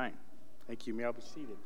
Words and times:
right. 0.00 0.14
Thank 0.66 0.86
you. 0.86 0.94
May 0.94 1.04
I 1.04 1.12
be 1.12 1.20
seated? 1.20 1.56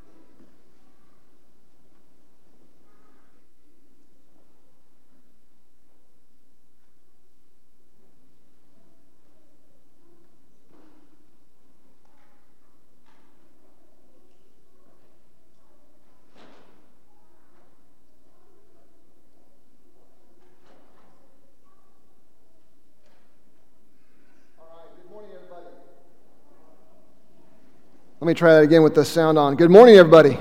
Let 28.28 28.34
me 28.34 28.38
try 28.40 28.56
that 28.56 28.62
again 28.62 28.82
with 28.82 28.94
the 28.94 29.06
sound 29.06 29.38
on. 29.38 29.56
Good 29.56 29.70
morning, 29.70 29.96
everybody. 29.96 30.36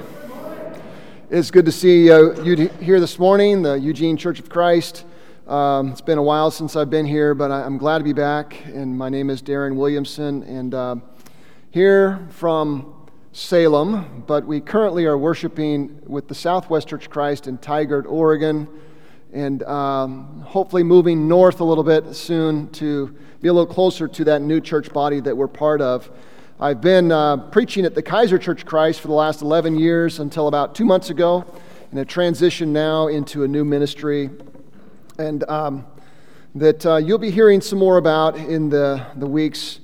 It's 1.30 1.50
good 1.52 1.64
to 1.64 1.72
see 1.72 2.12
uh, 2.12 2.32
you 2.42 2.68
here 2.82 3.00
this 3.00 3.18
morning, 3.18 3.62
the 3.62 3.76
Eugene 3.76 4.18
Church 4.18 4.42
of 4.42 4.50
Christ. 4.50 5.06
Um, 5.48 5.92
it's 5.92 6.02
been 6.02 6.18
a 6.18 6.22
while 6.22 6.52
since 6.52 6.76
I've 6.76 6.90
been 6.90 7.06
here, 7.06 7.34
but 7.34 7.50
I, 7.50 7.66
am 7.66 7.78
glad 7.78 8.00
to 8.00 8.04
be 8.04 8.12
back. 8.12 8.62
And 8.66 8.98
my 8.98 9.08
name 9.08 9.30
is 9.30 9.42
Darren 9.42 9.78
Williamson, 9.78 10.44
and 10.44 10.74
uh, 10.74 10.96
here 11.72 12.28
from 12.32 12.94
Salem, 13.32 14.26
but 14.28 14.46
we 14.46 14.60
currently 14.60 15.06
are 15.06 15.18
worshiping 15.18 16.02
with 16.06 16.28
the 16.28 16.36
Southwest 16.36 16.90
Church 16.90 17.06
of 17.06 17.12
Christ 17.12 17.48
in 17.48 17.58
Tigard, 17.58 18.06
Oregon, 18.06 18.68
and 19.32 19.64
um, 19.64 20.42
hopefully 20.42 20.84
moving 20.84 21.30
north 21.30 21.62
a 21.62 21.64
little 21.64 21.86
bit 21.86 22.14
soon 22.14 22.70
to 22.72 23.16
be 23.40 23.48
a 23.48 23.54
little 23.54 23.74
closer 23.74 24.10
to 24.10 24.26
that 24.26 24.42
new 24.42 24.60
church 24.60 24.92
body 24.92 25.22
that 25.22 25.38
we're 25.38 25.48
part 25.48 25.80
of. 25.80 26.12
I've 26.60 26.82
been 26.82 27.12
uh, 27.12 27.38
preaching 27.38 27.86
at 27.86 27.94
the 27.94 28.02
Keizer 28.02 28.42
Church 28.42 28.66
Christ 28.66 29.02
for 29.02 29.10
the 29.10 29.14
last 29.14 29.44
11 29.44 29.78
years 29.78 30.20
until 30.20 30.48
about 30.48 30.74
two 30.74 30.86
months 30.86 31.12
ago, 31.12 31.46
and 31.92 32.00
have 32.00 32.08
transitioned 32.08 32.70
now 32.70 33.06
into 33.06 33.44
a 33.44 33.48
new 33.48 33.64
ministry. 33.64 34.32
And 35.20 35.48
um, 35.48 35.86
that 36.56 36.84
uh, 36.84 36.96
you'll 36.96 37.20
be 37.20 37.30
hearing 37.30 37.62
some 37.62 37.78
more 37.78 37.98
about 37.98 38.38
in 38.38 38.70
the, 38.70 39.06
the 39.18 39.28
weeks 39.28 39.82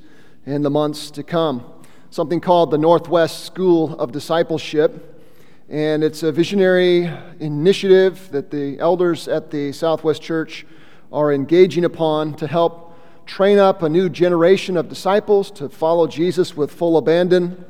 and 0.48 0.66
the 0.66 0.72
months 0.72 1.12
to 1.12 1.22
come. 1.22 1.64
Something 2.10 2.42
called 2.42 2.72
the 2.72 2.80
Northwest 2.80 3.44
School 3.44 3.96
of 4.00 4.12
Discipleship. 4.12 5.22
And 5.70 6.04
it's 6.04 6.24
a 6.24 6.32
visionary 6.32 7.08
initiative 7.40 8.30
that 8.32 8.50
the 8.50 8.80
elders 8.80 9.28
at 9.28 9.52
the 9.52 9.74
Southwest 9.74 10.24
Church 10.24 10.66
are 11.12 11.32
engaging 11.32 11.86
upon 11.86 12.34
to 12.38 12.48
help 12.48 12.93
train 13.26 13.58
up 13.58 13.82
a 13.82 13.90
new 13.90 14.10
generation 14.10 14.78
of 14.78 14.90
disciples 14.90 15.50
to 15.52 15.70
follow 15.70 16.08
Jesus 16.08 16.56
with 16.56 16.72
full 16.72 16.98
abandon 16.98 17.66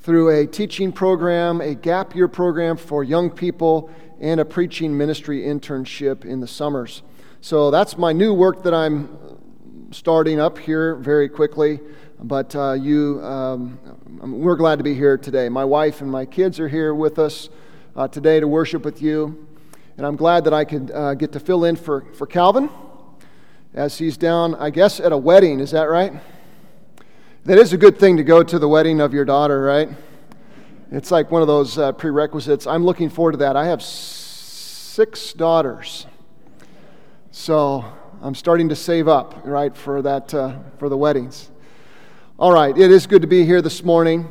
through 0.00 0.30
a 0.30 0.46
teaching 0.46 0.92
program, 0.92 1.60
a 1.60 1.74
gap 1.74 2.14
year 2.14 2.28
program 2.28 2.76
for 2.76 3.02
young 3.02 3.30
people, 3.30 3.90
and 4.20 4.40
a 4.40 4.44
preaching 4.44 4.96
ministry 4.96 5.42
internship 5.42 6.24
in 6.24 6.40
the 6.40 6.46
summers. 6.46 7.02
So 7.40 7.70
that's 7.70 7.98
my 7.98 8.12
new 8.12 8.32
work 8.32 8.62
that 8.62 8.74
I'm 8.74 9.08
starting 9.92 10.40
up 10.40 10.58
here 10.58 10.96
very 10.96 11.28
quickly. 11.28 11.80
But 12.18 12.56
uh, 12.56 12.72
you, 12.72 13.20
um, 13.22 13.78
we're 14.20 14.56
glad 14.56 14.78
to 14.78 14.84
be 14.84 14.94
here 14.94 15.18
today. 15.18 15.48
My 15.48 15.64
wife 15.64 16.00
and 16.00 16.10
my 16.10 16.24
kids 16.24 16.58
are 16.58 16.68
here 16.68 16.94
with 16.94 17.18
us 17.18 17.50
uh, 17.94 18.08
today 18.08 18.40
to 18.40 18.48
worship 18.48 18.84
with 18.84 19.02
you. 19.02 19.46
And 19.96 20.06
I'm 20.06 20.16
glad 20.16 20.44
that 20.44 20.54
I 20.54 20.64
could 20.64 20.90
uh, 20.90 21.14
get 21.14 21.32
to 21.32 21.40
fill 21.40 21.64
in 21.64 21.76
for, 21.76 22.06
for 22.14 22.26
Calvin 22.26 22.70
as 23.74 23.98
he's 23.98 24.16
down, 24.16 24.54
I 24.54 24.70
guess, 24.70 25.00
at 25.00 25.12
a 25.12 25.16
wedding. 25.16 25.60
Is 25.60 25.70
that 25.72 25.84
right? 25.84 26.12
That 27.44 27.58
is 27.58 27.72
a 27.72 27.76
good 27.76 27.98
thing 27.98 28.16
to 28.16 28.24
go 28.24 28.42
to 28.42 28.58
the 28.58 28.68
wedding 28.68 29.00
of 29.00 29.14
your 29.14 29.24
daughter, 29.24 29.62
right? 29.62 29.88
It's 30.90 31.10
like 31.10 31.30
one 31.30 31.42
of 31.42 31.48
those 31.48 31.78
uh, 31.78 31.92
prerequisites. 31.92 32.66
I'm 32.66 32.84
looking 32.84 33.08
forward 33.08 33.32
to 33.32 33.38
that. 33.38 33.56
I 33.56 33.66
have 33.66 33.82
six 33.82 35.32
daughters. 35.32 36.06
So 37.30 37.84
I'm 38.22 38.34
starting 38.34 38.68
to 38.70 38.76
save 38.76 39.08
up, 39.08 39.42
right, 39.44 39.76
for 39.76 40.00
that, 40.02 40.32
uh, 40.32 40.58
for 40.78 40.88
the 40.88 40.96
weddings. 40.96 41.50
All 42.38 42.52
right, 42.52 42.76
it 42.76 42.90
is 42.90 43.06
good 43.06 43.22
to 43.22 43.28
be 43.28 43.44
here 43.44 43.62
this 43.62 43.84
morning. 43.84 44.26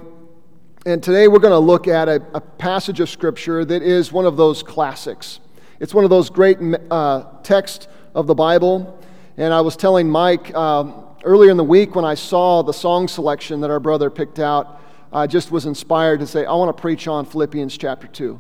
And 0.86 1.02
today 1.02 1.28
we're 1.28 1.40
going 1.40 1.52
to 1.52 1.60
look 1.60 1.88
at 1.88 2.08
a, 2.08 2.22
a 2.34 2.42
passage 2.42 3.00
of 3.00 3.10
Scripture 3.10 3.66
that 3.66 3.82
is 3.82 4.12
one 4.12 4.26
of 4.26 4.38
those 4.38 4.62
classics. 4.64 5.40
It's 5.80 5.94
one 5.94 6.04
of 6.04 6.10
those 6.10 6.30
great 6.30 6.58
uh, 6.90 7.24
texts 7.44 7.88
of 8.14 8.28
the 8.28 8.36
Bible 8.36 9.00
and 9.38 9.54
I 9.54 9.62
was 9.62 9.76
telling 9.76 10.10
Mike 10.10 10.54
um, 10.56 11.06
earlier 11.24 11.52
in 11.52 11.58
the 11.58 11.64
week 11.64 11.96
when 11.96 12.06
I 12.06 12.14
saw 12.14 12.62
the 12.62 12.72
song 12.72 13.08
selection 13.08 13.62
that 13.62 13.70
our 13.70 13.80
brother 13.80 14.10
picked 14.10 14.40
out, 14.40 14.82
I 15.12 15.28
just 15.28 15.52
was 15.52 15.66
inspired 15.66 16.20
to 16.22 16.28
say, 16.28 16.46
I 16.46 16.54
want 16.54 16.76
to 16.76 16.82
preach 16.82 17.08
on 17.08 17.26
Philippians 17.26 17.78
chapter 17.78 18.08
2. 18.08 18.40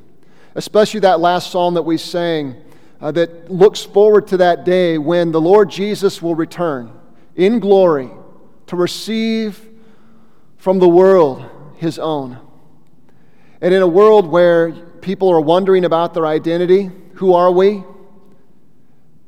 Especially 0.56 1.02
that 1.02 1.20
last 1.20 1.52
psalm 1.52 1.74
that 1.74 1.82
we 1.82 1.98
sang 1.98 2.56
uh, 3.02 3.12
that 3.12 3.52
looks 3.52 3.84
forward 3.84 4.28
to 4.28 4.38
that 4.38 4.64
day 4.64 4.98
when 4.98 5.32
the 5.32 5.42
Lord 5.42 5.70
Jesus 5.70 6.22
will 6.22 6.36
return 6.36 6.92
in 7.36 7.60
glory 7.60 8.10
to 8.68 8.76
receive 8.76 9.60
from 10.58 10.80
the 10.80 10.88
world 10.88 11.46
his 11.78 12.00
own. 12.00 12.40
And 13.62 13.74
in 13.74 13.82
a 13.82 13.88
world 13.88 14.28
where 14.28 14.72
people 14.72 15.30
are 15.30 15.42
wondering 15.42 15.84
about 15.86 16.14
their 16.14 16.26
identity, 16.26 16.90
who 17.16 17.34
are 17.34 17.52
we? 17.52 17.84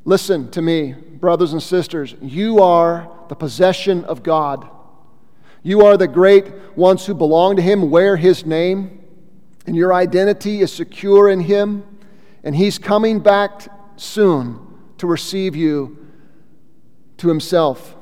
Listen 0.06 0.50
to 0.52 0.62
me, 0.62 0.96
brothers 1.20 1.54
and 1.54 1.62
sisters. 1.62 2.16
You 2.22 2.62
are 2.62 3.10
the 3.30 3.36
possession 3.36 4.06
of 4.06 4.24
God. 4.24 4.70
You 5.64 5.86
are 5.86 5.98
the 5.98 6.08
great 6.08 6.78
ones 6.78 7.06
who 7.06 7.14
belong 7.14 7.56
to 7.58 7.62
Him, 7.62 7.90
wear 7.90 8.16
His 8.16 8.46
name, 8.46 9.04
and 9.66 9.76
your 9.76 9.94
identity 9.94 10.62
is 10.62 10.72
secure 10.72 11.30
in 11.30 11.42
Him, 11.42 11.84
and 12.44 12.56
He's 12.56 12.78
coming 12.78 13.20
back 13.20 13.68
soon 13.98 14.60
to 14.98 15.08
receive 15.08 15.56
you 15.56 16.08
to 17.18 17.28
Himself. 17.28 17.96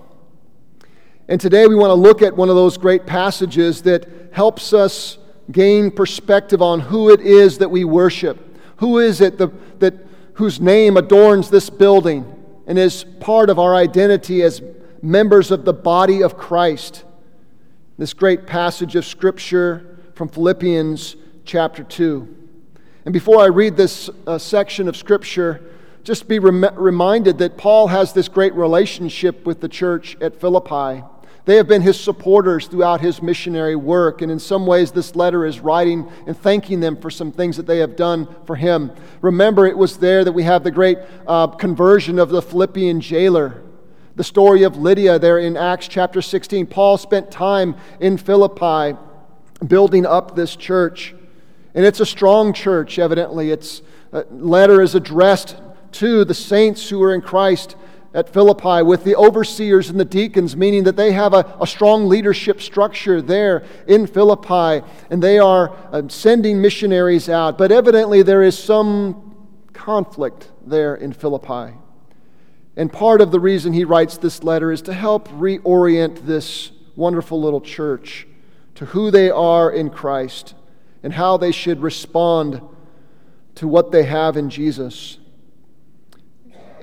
And 1.28 1.42
today 1.42 1.66
we 1.66 1.76
want 1.76 1.90
to 1.90 1.96
look 1.96 2.22
at 2.22 2.38
one 2.38 2.50
of 2.50 2.56
those 2.56 2.78
great 2.78 3.08
passages 3.08 3.82
that 3.84 4.08
helps 4.32 4.74
us 4.74 5.18
gain 5.52 5.90
perspective 5.90 6.62
on 6.62 6.80
who 6.80 7.10
it 7.10 7.22
is 7.22 7.58
that 7.60 7.70
we 7.70 7.84
worship. 7.84 8.60
Who 8.78 9.00
is 9.00 9.22
it 9.22 9.38
that, 9.38 9.80
that 9.80 9.94
whose 10.34 10.60
name 10.60 10.98
adorns 10.98 11.50
this 11.50 11.70
building 11.70 12.32
and 12.68 12.78
is 12.80 13.04
part 13.20 13.50
of 13.50 13.60
our 13.60 13.76
identity 13.76 14.42
as 14.42 14.62
members 15.02 15.52
of 15.52 15.66
the 15.66 15.74
body 15.74 16.22
of 16.22 16.38
Christ. 16.38 17.04
This 17.98 18.14
great 18.14 18.48
passage 18.48 18.96
of 18.96 19.06
Scripture 19.06 20.00
from 20.16 20.30
Philippians 20.30 21.16
chapter 21.46 21.84
2. 21.84 22.36
And 23.06 23.14
before 23.14 23.40
I 23.40 23.46
read 23.46 23.78
this 23.78 24.10
uh, 24.26 24.38
section 24.38 24.88
of 24.88 24.98
Scripture, 24.98 25.62
just 26.04 26.28
be 26.28 26.40
rem- 26.40 26.76
reminded 26.76 27.38
that 27.38 27.58
Paul 27.58 27.88
has 27.88 28.14
this 28.14 28.28
great 28.28 28.54
relationship 28.56 29.46
with 29.46 29.62
the 29.62 29.70
church 29.70 30.18
at 30.22 30.40
Philippi. 30.40 31.04
They 31.46 31.58
have 31.58 31.68
been 31.68 31.84
his 31.84 32.00
supporters 32.00 32.68
throughout 32.68 33.02
his 33.02 33.22
missionary 33.22 33.76
work, 33.76 34.24
and 34.24 34.32
in 34.32 34.40
some 34.40 34.66
ways, 34.66 34.92
this 34.92 35.16
letter 35.16 35.46
is 35.46 35.60
writing 35.60 36.12
and 36.26 36.36
thanking 36.36 36.80
them 36.80 36.98
for 36.98 37.12
some 37.12 37.32
things 37.32 37.56
that 37.58 37.68
they 37.68 37.78
have 37.80 37.96
done 37.96 38.28
for 38.46 38.56
him. 38.56 38.92
Remember, 39.22 39.68
it 39.68 39.78
was 39.78 39.98
there 39.98 40.24
that 40.24 40.32
we 40.32 40.42
have 40.44 40.64
the 40.64 40.72
great 40.72 40.98
uh, 41.28 41.48
conversion 41.48 42.18
of 42.18 42.30
the 42.30 42.42
Philippian 42.42 43.00
jailer. 43.00 43.62
The 44.16 44.24
story 44.24 44.64
of 44.64 44.78
Lydia 44.78 45.20
there 45.20 45.38
in 45.38 45.56
Acts 45.56 45.88
chapter 45.88 46.22
16. 46.22 46.66
Paul 46.66 46.98
spent 46.98 47.30
time 47.30 47.76
in 48.00 48.18
Philippi 48.18 48.98
building 49.68 50.06
up 50.06 50.36
this 50.36 50.56
church. 50.56 51.14
And 51.76 51.86
it's 51.86 52.00
a 52.00 52.06
strong 52.06 52.54
church, 52.54 52.98
evidently. 52.98 53.52
Its 53.52 53.84
uh, 54.12 54.24
letter 54.32 54.82
is 54.82 54.96
addressed 54.96 55.58
to 55.92 56.26
the 56.26 56.34
saints 56.34 56.90
who 56.90 57.04
are 57.04 57.14
in 57.14 57.22
Christ 57.22 57.76
at 58.16 58.30
Philippi 58.30 58.82
with 58.82 59.04
the 59.04 59.16
overseers 59.16 59.90
and 59.90 60.00
the 60.00 60.06
deacons, 60.06 60.56
meaning 60.56 60.86
that 60.86 60.96
they 60.96 61.12
have 61.12 61.34
a, 61.34 61.58
a 61.62 61.68
strong 61.68 62.08
leadership 62.08 62.62
structure 62.62 63.22
there 63.22 63.66
in 63.88 64.08
Philippi, 64.08 64.84
and 65.10 65.22
they 65.22 65.38
are 65.38 65.76
uh, 65.92 66.08
sending 66.08 66.62
missionaries 66.62 67.28
out. 67.28 67.58
But 67.58 67.74
evidently, 67.74 68.24
there 68.24 68.42
is 68.42 68.58
some 68.58 69.36
conflict 69.74 70.50
there 70.66 70.96
in 70.96 71.12
Philippi. 71.12 71.78
And 72.78 72.92
part 72.92 73.20
of 73.20 73.32
the 73.32 73.40
reason 73.40 73.74
he 73.74 73.84
writes 73.84 74.18
this 74.18 74.44
letter 74.44 74.72
is 74.72 74.82
to 74.84 74.94
help 74.94 75.28
reorient 75.30 76.26
this 76.26 76.72
wonderful 76.96 77.42
little 77.42 77.62
church 77.62 78.28
to 78.76 78.86
who 78.86 79.12
they 79.12 79.30
are 79.30 79.70
in 79.70 79.90
Christ 79.90 80.56
and 81.04 81.14
how 81.14 81.36
they 81.36 81.52
should 81.52 81.82
respond 81.82 82.62
to 83.56 83.68
what 83.68 83.92
they 83.92 84.04
have 84.04 84.38
in 84.38 84.50
Jesus. 84.50 85.18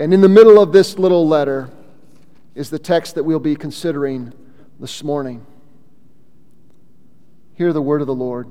And 0.02 0.12
in 0.12 0.20
the 0.20 0.28
middle 0.28 0.60
of 0.60 0.72
this 0.72 0.98
little 0.98 1.28
letter 1.28 1.70
is 2.56 2.70
the 2.70 2.78
text 2.80 3.14
that 3.14 3.22
we'll 3.22 3.38
be 3.38 3.54
considering 3.54 4.32
this 4.80 5.04
morning. 5.04 5.46
Hear 7.54 7.72
the 7.72 7.80
word 7.80 8.00
of 8.00 8.08
the 8.08 8.14
Lord. 8.14 8.48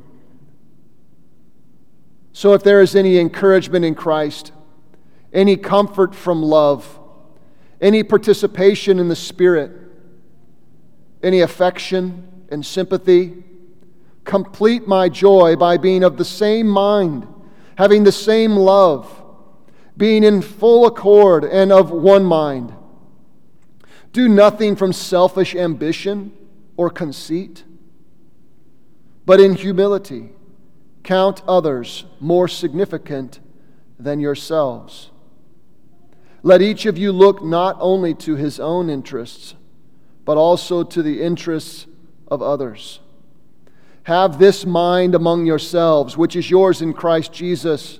So, 2.32 2.54
if 2.54 2.64
there 2.64 2.80
is 2.80 2.96
any 2.96 3.18
encouragement 3.18 3.84
in 3.84 3.96
Christ, 3.96 4.54
any 5.34 5.58
comfort 5.58 6.16
from 6.16 6.42
love, 6.42 6.98
any 7.82 8.02
participation 8.02 8.98
in 8.98 9.10
the 9.10 9.16
Spirit, 9.18 9.72
any 11.22 11.42
affection 11.42 12.46
and 12.50 12.66
sympathy, 12.66 13.44
Complete 14.24 14.88
my 14.88 15.10
joy 15.10 15.58
by 15.58 15.76
being 15.76 16.04
of 16.04 16.16
the 16.16 16.24
same 16.24 16.68
mind, 16.68 17.28
having 17.76 18.06
the 18.06 18.12
same 18.12 18.56
love, 18.56 19.21
being 20.02 20.24
in 20.24 20.42
full 20.42 20.88
accord 20.88 21.44
and 21.46 21.72
of 21.72 21.92
one 21.92 22.26
mind. 22.26 22.74
Do 24.14 24.28
nothing 24.28 24.76
from 24.76 24.94
selfish 24.94 25.54
ambition 25.54 26.36
or 26.76 26.90
conceit, 26.90 27.64
but 29.28 29.40
in 29.40 29.54
humility 29.54 30.32
count 31.04 31.44
others 31.48 32.06
more 32.20 32.48
significant 32.48 33.40
than 34.00 34.20
yourselves. 34.20 35.12
Let 36.42 36.64
each 36.64 36.88
of 36.88 36.98
you 36.98 37.12
look 37.12 37.44
not 37.44 37.78
only 37.80 38.16
to 38.16 38.36
his 38.36 38.60
own 38.60 38.90
interests, 38.90 39.54
but 40.26 40.36
also 40.36 40.82
to 40.84 41.04
the 41.04 41.22
interests 41.22 41.86
of 42.28 42.42
others. 42.42 43.02
Have 44.06 44.40
this 44.40 44.66
mind 44.66 45.14
among 45.14 45.46
yourselves, 45.46 46.18
which 46.18 46.36
is 46.36 46.50
yours 46.50 46.82
in 46.82 46.92
Christ 46.92 47.32
Jesus, 47.32 48.00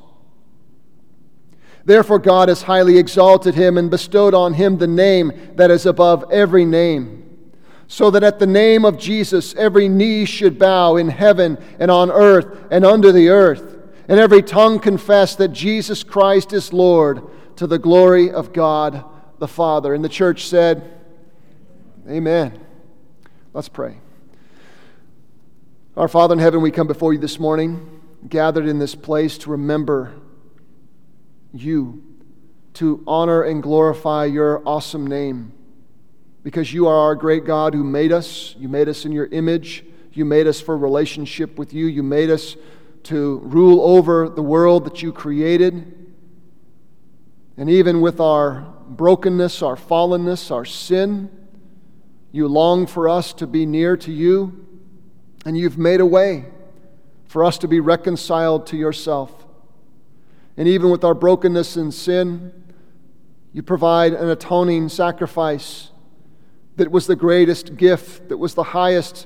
Therefore, 1.85 2.19
God 2.19 2.49
has 2.49 2.63
highly 2.63 2.97
exalted 2.97 3.55
him 3.55 3.77
and 3.77 3.89
bestowed 3.89 4.33
on 4.33 4.53
him 4.53 4.77
the 4.77 4.87
name 4.87 5.31
that 5.55 5.71
is 5.71 5.85
above 5.85 6.23
every 6.31 6.65
name, 6.65 7.49
so 7.87 8.11
that 8.11 8.23
at 8.23 8.39
the 8.39 8.47
name 8.47 8.85
of 8.85 8.97
Jesus 8.97 9.55
every 9.55 9.89
knee 9.89 10.25
should 10.25 10.59
bow 10.59 10.95
in 10.95 11.09
heaven 11.09 11.57
and 11.79 11.89
on 11.89 12.11
earth 12.11 12.67
and 12.69 12.85
under 12.85 13.11
the 13.11 13.29
earth, 13.29 13.77
and 14.07 14.19
every 14.19 14.41
tongue 14.41 14.79
confess 14.79 15.35
that 15.35 15.49
Jesus 15.49 16.03
Christ 16.03 16.53
is 16.53 16.71
Lord 16.71 17.23
to 17.55 17.65
the 17.65 17.79
glory 17.79 18.31
of 18.31 18.53
God 18.53 19.03
the 19.39 19.47
Father. 19.47 19.93
And 19.93 20.03
the 20.05 20.09
church 20.09 20.47
said, 20.47 20.99
Amen. 22.07 22.59
Let's 23.53 23.69
pray. 23.69 23.97
Our 25.97 26.07
Father 26.07 26.33
in 26.33 26.39
heaven, 26.39 26.61
we 26.61 26.71
come 26.71 26.87
before 26.87 27.11
you 27.11 27.19
this 27.19 27.39
morning, 27.39 28.01
gathered 28.29 28.65
in 28.65 28.79
this 28.79 28.95
place 28.95 29.37
to 29.39 29.49
remember 29.49 30.13
you, 31.53 32.03
to 32.73 33.03
honor 33.05 33.43
and 33.43 33.61
glorify 33.61 34.25
your 34.25 34.61
awesome 34.65 35.05
name. 35.05 35.53
Because 36.43 36.73
you 36.73 36.87
are 36.87 36.95
our 36.95 37.15
great 37.15 37.45
God 37.45 37.73
who 37.73 37.83
made 37.83 38.11
us. 38.11 38.55
You 38.57 38.67
made 38.67 38.89
us 38.89 39.05
in 39.05 39.11
your 39.11 39.27
image. 39.27 39.85
You 40.13 40.25
made 40.25 40.47
us 40.47 40.59
for 40.59 40.77
relationship 40.77 41.59
with 41.59 41.73
you. 41.73 41.85
You 41.85 42.03
made 42.03 42.29
us 42.29 42.55
to 43.03 43.39
rule 43.39 43.81
over 43.81 44.29
the 44.29 44.41
world 44.41 44.85
that 44.85 45.01
you 45.01 45.11
created. 45.11 46.13
And 47.57 47.69
even 47.69 48.01
with 48.01 48.19
our 48.19 48.61
brokenness, 48.87 49.61
our 49.61 49.75
fallenness, 49.75 50.51
our 50.51 50.65
sin, 50.65 51.29
you 52.31 52.47
long 52.47 52.87
for 52.87 53.09
us 53.09 53.33
to 53.33 53.47
be 53.47 53.65
near 53.65 53.97
to 53.97 54.11
you 54.11 54.67
and 55.45 55.57
you've 55.57 55.77
made 55.77 55.99
a 55.99 56.05
way 56.05 56.45
for 57.25 57.43
us 57.43 57.57
to 57.59 57.67
be 57.67 57.79
reconciled 57.79 58.67
to 58.67 58.77
yourself. 58.77 59.40
And 60.61 60.67
even 60.67 60.91
with 60.91 61.03
our 61.03 61.15
brokenness 61.15 61.75
and 61.75 61.91
sin, 61.91 62.53
you 63.51 63.63
provide 63.63 64.13
an 64.13 64.29
atoning 64.29 64.89
sacrifice 64.89 65.89
that 66.75 66.91
was 66.91 67.07
the 67.07 67.15
greatest 67.15 67.77
gift, 67.77 68.29
that 68.29 68.37
was 68.37 68.53
the 68.53 68.61
highest 68.61 69.25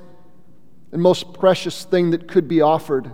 and 0.92 1.02
most 1.02 1.34
precious 1.34 1.84
thing 1.84 2.08
that 2.12 2.26
could 2.26 2.48
be 2.48 2.62
offered, 2.62 3.12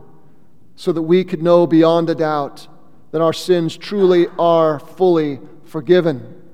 so 0.77 0.93
that 0.93 1.03
we 1.03 1.25
could 1.25 1.43
know 1.43 1.67
beyond 1.67 2.09
a 2.11 2.15
doubt 2.15 2.69
that 3.11 3.21
our 3.21 3.33
sins 3.33 3.77
truly 3.77 4.29
are 4.39 4.79
fully 4.79 5.41
forgiven. 5.65 6.45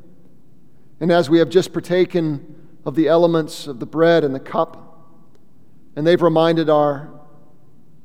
And 1.00 1.12
as 1.12 1.28
we 1.28 1.38
have 1.38 1.50
just 1.50 1.74
partaken 1.74 2.66
of 2.86 2.94
the 2.94 3.08
elements 3.08 3.66
of 3.66 3.78
the 3.78 3.84
bread 3.84 4.24
and 4.24 4.34
the 4.34 4.40
cup, 4.40 5.04
and 5.94 6.06
they've 6.06 6.22
reminded 6.22 6.70
our 6.70 7.10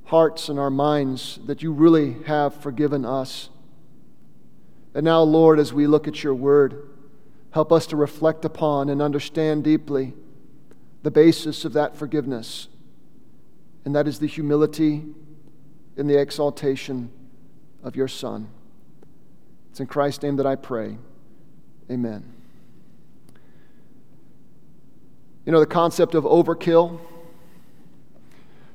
hearts 0.03 0.49
and 0.49 0.59
our 0.59 0.69
minds 0.69 1.39
that 1.45 1.63
you 1.63 1.71
really 1.71 2.17
have 2.25 2.53
forgiven 2.53 3.05
us. 3.05 3.49
And 4.95 5.03
now, 5.03 5.21
Lord, 5.21 5.59
as 5.59 5.73
we 5.73 5.87
look 5.87 6.07
at 6.07 6.23
your 6.23 6.35
word, 6.35 6.87
help 7.51 7.71
us 7.71 7.87
to 7.87 7.95
reflect 7.95 8.45
upon 8.45 8.89
and 8.89 9.01
understand 9.01 9.63
deeply 9.63 10.13
the 11.01 11.11
basis 11.11 11.65
of 11.65 11.73
that 11.73 11.95
forgiveness. 11.95 12.67
And 13.85 13.95
that 13.95 14.07
is 14.07 14.19
the 14.19 14.27
humility 14.27 15.03
and 15.97 16.09
the 16.09 16.19
exaltation 16.19 17.11
of 17.83 17.95
your 17.95 18.07
Son. 18.07 18.49
It's 19.71 19.79
in 19.79 19.87
Christ's 19.87 20.23
name 20.23 20.37
that 20.37 20.45
I 20.45 20.55
pray. 20.55 20.97
Amen. 21.89 22.23
You 25.45 25.51
know, 25.51 25.59
the 25.59 25.65
concept 25.65 26.15
of 26.15 26.23
overkill 26.23 26.99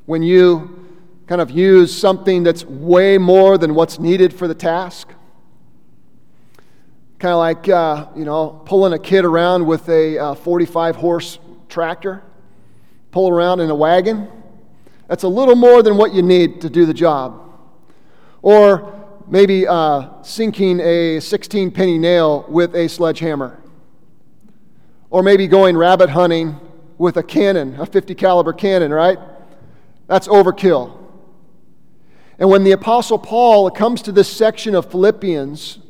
when 0.04 0.22
you 0.22 0.86
kind 1.26 1.40
of 1.40 1.50
use 1.50 1.94
something 1.96 2.42
that's 2.42 2.64
way 2.64 3.18
more 3.18 3.58
than 3.58 3.74
what's 3.74 3.98
needed 3.98 4.32
for 4.32 4.48
the 4.48 4.54
task. 4.54 5.08
Kind 7.18 7.32
of 7.32 7.38
like, 7.38 7.68
uh, 7.68 8.06
you 8.14 8.24
know, 8.24 8.62
pulling 8.64 8.92
a 8.92 8.98
kid 8.98 9.24
around 9.24 9.66
with 9.66 9.88
a 9.88 10.18
uh, 10.18 10.34
45 10.34 10.94
horse 10.94 11.40
tractor, 11.68 12.22
pull 13.10 13.28
around 13.28 13.58
in 13.58 13.70
a 13.70 13.74
wagon. 13.74 14.28
That's 15.08 15.24
a 15.24 15.28
little 15.28 15.56
more 15.56 15.82
than 15.82 15.96
what 15.96 16.14
you 16.14 16.22
need 16.22 16.60
to 16.60 16.70
do 16.70 16.86
the 16.86 16.94
job. 16.94 17.42
Or 18.40 19.04
maybe 19.26 19.66
uh, 19.66 20.22
sinking 20.22 20.78
a 20.78 21.18
16 21.18 21.72
penny 21.72 21.98
nail 21.98 22.44
with 22.48 22.76
a 22.76 22.88
sledgehammer. 22.88 23.58
Or 25.10 25.24
maybe 25.24 25.48
going 25.48 25.76
rabbit 25.76 26.10
hunting 26.10 26.60
with 26.98 27.16
a 27.16 27.24
cannon, 27.24 27.80
a 27.80 27.86
50 27.86 28.14
caliber 28.14 28.52
cannon, 28.52 28.92
right? 28.92 29.18
That's 30.06 30.28
overkill. 30.28 30.96
And 32.38 32.48
when 32.48 32.62
the 32.62 32.70
Apostle 32.70 33.18
Paul 33.18 33.68
comes 33.72 34.02
to 34.02 34.12
this 34.12 34.28
section 34.28 34.76
of 34.76 34.88
Philippians, 34.88 35.80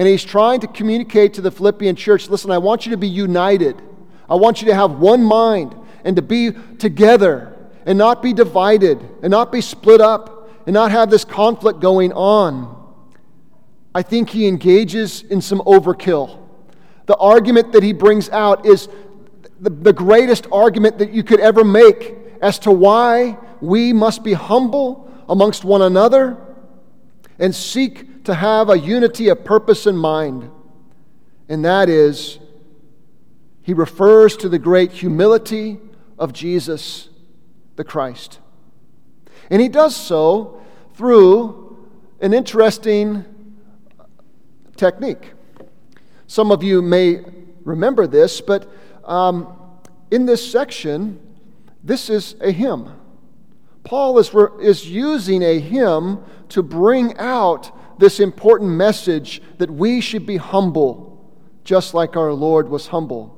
and 0.00 0.08
he's 0.08 0.24
trying 0.24 0.60
to 0.60 0.66
communicate 0.66 1.34
to 1.34 1.42
the 1.42 1.50
Philippian 1.50 1.94
church 1.94 2.30
listen, 2.30 2.50
I 2.50 2.56
want 2.56 2.86
you 2.86 2.92
to 2.92 2.96
be 2.96 3.06
united. 3.06 3.82
I 4.30 4.34
want 4.34 4.62
you 4.62 4.68
to 4.68 4.74
have 4.74 4.92
one 4.92 5.22
mind 5.22 5.74
and 6.04 6.16
to 6.16 6.22
be 6.22 6.52
together 6.78 7.54
and 7.84 7.98
not 7.98 8.22
be 8.22 8.32
divided 8.32 8.98
and 9.22 9.30
not 9.30 9.52
be 9.52 9.60
split 9.60 10.00
up 10.00 10.48
and 10.66 10.72
not 10.72 10.90
have 10.90 11.10
this 11.10 11.22
conflict 11.22 11.80
going 11.80 12.14
on. 12.14 12.82
I 13.94 14.00
think 14.00 14.30
he 14.30 14.48
engages 14.48 15.20
in 15.20 15.42
some 15.42 15.58
overkill. 15.66 16.48
The 17.04 17.16
argument 17.16 17.72
that 17.72 17.82
he 17.82 17.92
brings 17.92 18.30
out 18.30 18.64
is 18.64 18.88
the, 19.60 19.68
the 19.68 19.92
greatest 19.92 20.46
argument 20.50 20.96
that 20.96 21.12
you 21.12 21.22
could 21.22 21.40
ever 21.40 21.62
make 21.62 22.14
as 22.40 22.58
to 22.60 22.70
why 22.70 23.36
we 23.60 23.92
must 23.92 24.24
be 24.24 24.32
humble 24.32 25.12
amongst 25.28 25.62
one 25.62 25.82
another 25.82 26.38
and 27.38 27.54
seek 27.54 28.19
to 28.30 28.36
have 28.36 28.70
a 28.70 28.78
unity 28.78 29.26
of 29.26 29.44
purpose 29.44 29.88
in 29.88 29.96
mind. 29.96 30.48
And 31.48 31.64
that 31.64 31.88
is, 31.88 32.38
he 33.60 33.74
refers 33.74 34.36
to 34.36 34.48
the 34.48 34.58
great 34.58 34.92
humility 34.92 35.80
of 36.16 36.32
Jesus 36.32 37.08
the 37.74 37.82
Christ. 37.82 38.38
And 39.50 39.60
he 39.60 39.68
does 39.68 39.96
so 39.96 40.62
through 40.94 41.88
an 42.20 42.32
interesting 42.32 43.24
technique. 44.76 45.32
Some 46.28 46.52
of 46.52 46.62
you 46.62 46.82
may 46.82 47.24
remember 47.64 48.06
this, 48.06 48.40
but 48.40 48.72
um, 49.04 49.58
in 50.12 50.24
this 50.24 50.48
section, 50.48 51.18
this 51.82 52.08
is 52.08 52.36
a 52.40 52.52
hymn. 52.52 52.92
Paul 53.82 54.20
is, 54.20 54.32
is 54.60 54.88
using 54.88 55.42
a 55.42 55.58
hymn 55.58 56.22
to 56.50 56.62
bring 56.62 57.18
out 57.18 57.72
this 58.00 58.18
important 58.18 58.70
message 58.70 59.40
that 59.58 59.70
we 59.70 60.00
should 60.00 60.26
be 60.26 60.38
humble, 60.38 61.22
just 61.64 61.94
like 61.94 62.16
our 62.16 62.32
Lord 62.32 62.68
was 62.68 62.88
humble. 62.88 63.36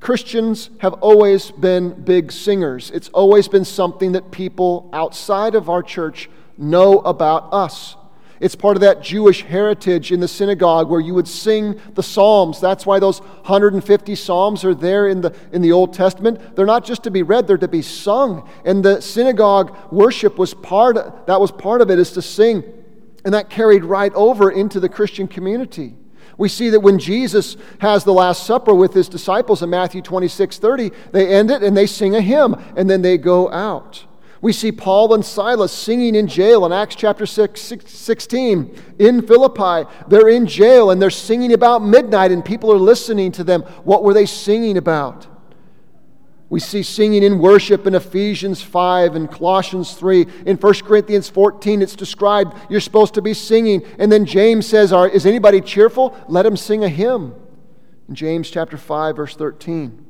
Christians 0.00 0.70
have 0.78 0.92
always 0.94 1.50
been 1.50 2.02
big 2.04 2.30
singers. 2.30 2.90
It's 2.92 3.08
always 3.08 3.48
been 3.48 3.64
something 3.64 4.12
that 4.12 4.30
people 4.30 4.88
outside 4.92 5.54
of 5.54 5.68
our 5.68 5.82
church 5.82 6.30
know 6.56 7.00
about 7.00 7.52
us. 7.52 7.96
It's 8.38 8.54
part 8.54 8.76
of 8.76 8.82
that 8.82 9.00
Jewish 9.02 9.42
heritage 9.42 10.12
in 10.12 10.20
the 10.20 10.28
synagogue 10.28 10.90
where 10.90 11.00
you 11.00 11.14
would 11.14 11.26
sing 11.26 11.80
the 11.94 12.02
Psalms. 12.02 12.60
That's 12.60 12.84
why 12.84 12.98
those 12.98 13.20
150 13.20 14.14
Psalms 14.14 14.64
are 14.64 14.74
there 14.74 15.08
in 15.08 15.20
the, 15.20 15.34
in 15.52 15.62
the 15.62 15.72
Old 15.72 15.94
Testament. 15.94 16.54
They're 16.54 16.66
not 16.66 16.84
just 16.84 17.04
to 17.04 17.10
be 17.10 17.22
read, 17.22 17.46
they're 17.46 17.56
to 17.58 17.68
be 17.68 17.82
sung. 17.82 18.48
And 18.64 18.84
the 18.84 19.00
synagogue 19.00 19.74
worship 19.90 20.36
was 20.36 20.52
part, 20.52 21.26
that 21.26 21.40
was 21.40 21.50
part 21.50 21.80
of 21.80 21.90
it, 21.90 21.98
is 21.98 22.12
to 22.12 22.22
sing. 22.22 22.62
And 23.24 23.32
that 23.34 23.50
carried 23.50 23.84
right 23.84 24.12
over 24.14 24.50
into 24.50 24.80
the 24.80 24.88
Christian 24.88 25.26
community. 25.26 25.94
We 26.36 26.48
see 26.48 26.70
that 26.70 26.80
when 26.80 26.98
Jesus 26.98 27.56
has 27.80 28.04
the 28.04 28.12
Last 28.12 28.44
Supper 28.44 28.74
with 28.74 28.92
his 28.92 29.08
disciples 29.08 29.62
in 29.62 29.70
Matthew 29.70 30.02
26 30.02 30.58
30, 30.58 30.90
they 31.12 31.28
end 31.28 31.50
it 31.50 31.62
and 31.62 31.76
they 31.76 31.86
sing 31.86 32.14
a 32.16 32.20
hymn, 32.20 32.56
and 32.76 32.90
then 32.90 33.02
they 33.02 33.18
go 33.18 33.50
out. 33.50 34.04
We 34.40 34.52
see 34.52 34.72
Paul 34.72 35.14
and 35.14 35.24
Silas 35.24 35.72
singing 35.72 36.14
in 36.14 36.26
jail 36.26 36.66
in 36.66 36.72
Acts 36.72 36.96
chapter 36.96 37.24
6, 37.24 37.58
16 37.86 38.82
in 38.98 39.26
Philippi. 39.26 39.88
They're 40.08 40.28
in 40.28 40.46
jail 40.46 40.90
and 40.90 41.00
they're 41.00 41.08
singing 41.08 41.54
about 41.54 41.82
midnight, 41.82 42.30
and 42.30 42.44
people 42.44 42.70
are 42.70 42.78
listening 42.78 43.32
to 43.32 43.44
them. 43.44 43.62
What 43.84 44.02
were 44.02 44.12
they 44.12 44.26
singing 44.26 44.76
about? 44.76 45.26
We 46.50 46.60
see 46.60 46.82
singing 46.82 47.22
in 47.22 47.38
worship 47.38 47.86
in 47.86 47.94
Ephesians 47.94 48.62
5 48.62 49.16
and 49.16 49.30
Colossians 49.30 49.94
3. 49.94 50.26
In 50.46 50.56
1 50.56 50.74
Corinthians 50.84 51.28
14, 51.28 51.82
it's 51.82 51.96
described 51.96 52.56
you're 52.68 52.80
supposed 52.80 53.14
to 53.14 53.22
be 53.22 53.34
singing. 53.34 53.82
And 53.98 54.12
then 54.12 54.26
James 54.26 54.66
says, 54.66 54.92
Is 54.92 55.26
anybody 55.26 55.60
cheerful? 55.60 56.16
Let 56.28 56.46
him 56.46 56.56
sing 56.56 56.84
a 56.84 56.88
hymn. 56.88 57.34
In 58.08 58.14
James 58.14 58.50
chapter 58.50 58.76
5, 58.76 59.16
verse 59.16 59.34
13. 59.34 60.03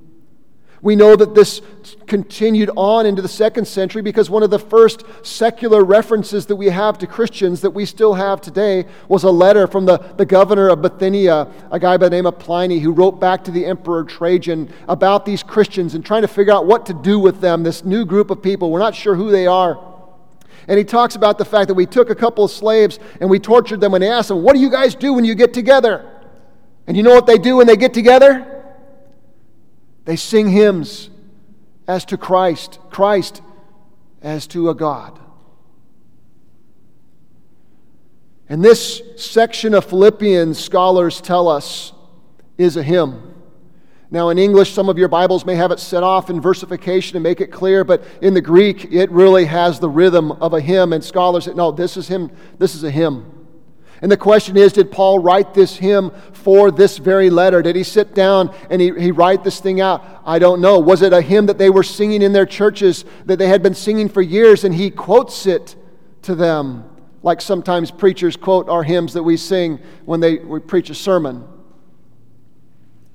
We 0.85 0.97
know 0.97 1.17
that 1.17 1.35
this 1.35 1.63
continued 2.07 2.71
on 2.77 3.07
into 3.07 3.23
the 3.23 3.29
second 3.29 3.67
century 3.67 4.03
because 4.03 4.29
one 4.29 4.43
of 4.43 4.51
the 4.51 4.59
first 4.59 5.03
secular 5.23 5.83
references 5.83 6.45
that 6.45 6.57
we 6.57 6.67
have 6.67 6.99
to 6.99 7.07
Christians 7.07 7.63
that 7.63 7.71
we 7.71 7.87
still 7.87 8.13
have 8.13 8.43
today 8.43 8.85
was 9.09 9.25
a 9.25 9.31
letter 9.31 9.67
from 9.67 9.87
the, 9.87 9.97
the 9.97 10.27
governor 10.27 10.69
of 10.69 10.83
Bithynia, 10.83 11.51
a 11.71 11.81
guy 11.81 11.97
by 11.97 12.11
the 12.11 12.15
name 12.15 12.27
of 12.27 12.39
Pliny, 12.39 12.81
who 12.81 12.93
wrote 12.93 13.13
back 13.13 13.43
to 13.45 13.51
the 13.51 13.65
Emperor 13.65 14.05
Trajan 14.05 14.71
about 14.87 15.25
these 15.25 15.43
Christians 15.43 15.95
and 15.95 16.05
trying 16.05 16.21
to 16.21 16.29
figure 16.29 16.53
out 16.53 16.67
what 16.67 16.85
to 16.85 16.93
do 16.93 17.19
with 17.19 17.41
them, 17.41 17.63
this 17.63 17.83
new 17.83 18.05
group 18.05 18.31
of 18.31 18.43
people. 18.43 18.71
We're 18.71 18.79
not 18.79 18.95
sure 18.95 19.15
who 19.15 19.31
they 19.31 19.47
are. 19.47 19.83
And 20.69 20.77
he 20.77 20.85
talks 20.85 21.15
about 21.15 21.39
the 21.39 21.47
fact 21.47 21.69
that 21.69 21.75
we 21.75 21.87
took 21.87 22.11
a 22.11 22.15
couple 22.15 22.45
of 22.45 22.51
slaves 22.51 22.99
and 23.23 23.31
we 23.31 23.39
tortured 23.39 23.81
them 23.81 23.95
and 23.95 24.05
he 24.05 24.11
asked 24.11 24.29
them, 24.29 24.43
What 24.43 24.55
do 24.55 24.61
you 24.61 24.71
guys 24.71 24.95
do 24.95 25.15
when 25.15 25.25
you 25.25 25.35
get 25.35 25.55
together? 25.55 26.11
And 26.87 26.95
you 26.95 27.03
know 27.03 27.15
what 27.15 27.27
they 27.27 27.39
do 27.39 27.57
when 27.57 27.67
they 27.67 27.77
get 27.77 27.95
together? 27.95 28.54
They 30.05 30.17
sing 30.17 30.49
hymns 30.51 31.11
as 31.87 32.05
to 32.07 32.17
Christ, 32.17 32.79
Christ 32.91 33.43
as 34.23 34.47
to 34.49 34.71
a 34.71 34.75
God. 34.75 35.19
And 38.49 38.63
this 38.63 39.03
section 39.17 39.75
of 39.75 39.85
Philippians, 39.87 40.59
scholars 40.59 41.21
tell 41.21 41.49
us, 41.49 41.93
is 42.59 42.77
a 42.77 42.83
hymn. 42.83 43.35
Now, 44.11 44.29
in 44.29 44.39
English, 44.39 44.73
some 44.73 44.89
of 44.89 44.99
your 44.99 45.09
Bibles 45.09 45.45
may 45.45 45.57
have 45.57 45.73
it 45.73 45.81
set 45.81 46.03
off 46.03 46.31
in 46.31 46.41
versification 46.41 47.17
and 47.17 47.23
make 47.23 47.41
it 47.41 47.51
clear, 47.51 47.85
but 47.85 48.05
in 48.21 48.35
the 48.35 48.41
Greek, 48.41 48.93
it 48.93 49.11
really 49.11 49.47
has 49.47 49.81
the 49.81 49.89
rhythm 49.89 50.31
of 50.33 50.53
a 50.53 50.61
hymn. 50.61 50.93
And 50.93 51.03
scholars 51.03 51.47
say, 51.47 51.55
no, 51.55 51.73
this 51.73 51.97
is 51.97 52.07
hymn. 52.07 52.31
This 52.59 52.75
is 52.75 52.85
a 52.85 52.91
hymn. 52.91 53.44
And 54.05 54.13
the 54.13 54.19
question 54.19 54.59
is 54.59 54.75
Did 54.75 54.93
Paul 54.93 55.19
write 55.19 55.55
this 55.55 55.77
hymn 55.77 56.11
for 56.35 56.71
this 56.71 56.99
very 56.99 57.31
letter? 57.31 57.63
Did 57.63 57.75
he 57.75 57.83
sit 57.83 58.15
down 58.15 58.55
and 58.69 58.79
he, 58.79 58.93
he 58.99 59.11
write 59.11 59.43
this 59.45 59.61
thing 59.61 59.81
out? 59.81 60.05
I 60.27 60.39
don't 60.39 60.61
know. 60.61 60.79
Was 60.79 61.01
it 61.01 61.15
a 61.15 61.23
hymn 61.23 61.47
that 61.47 61.57
they 61.57 61.71
were 61.71 61.83
singing 61.83 62.21
in 62.21 62.35
their 62.35 62.45
churches 62.45 63.07
that 63.25 63.39
they 63.39 63.49
had 63.49 63.63
been 63.63 63.73
singing 63.73 64.11
for 64.11 64.21
years 64.21 64.65
and 64.65 64.75
he 64.75 64.91
quotes 64.91 65.47
it 65.47 65.75
to 66.21 66.35
them? 66.35 66.85
Like 67.23 67.41
sometimes 67.41 67.91
preachers 67.91 68.37
quote 68.37 68.69
our 68.69 68.83
hymns 68.83 69.15
that 69.15 69.23
we 69.23 69.39
sing 69.39 69.81
when 70.05 70.21
they 70.21 70.37
we 70.37 70.61
preach 70.61 70.91
a 70.91 70.95
sermon. 70.95 71.43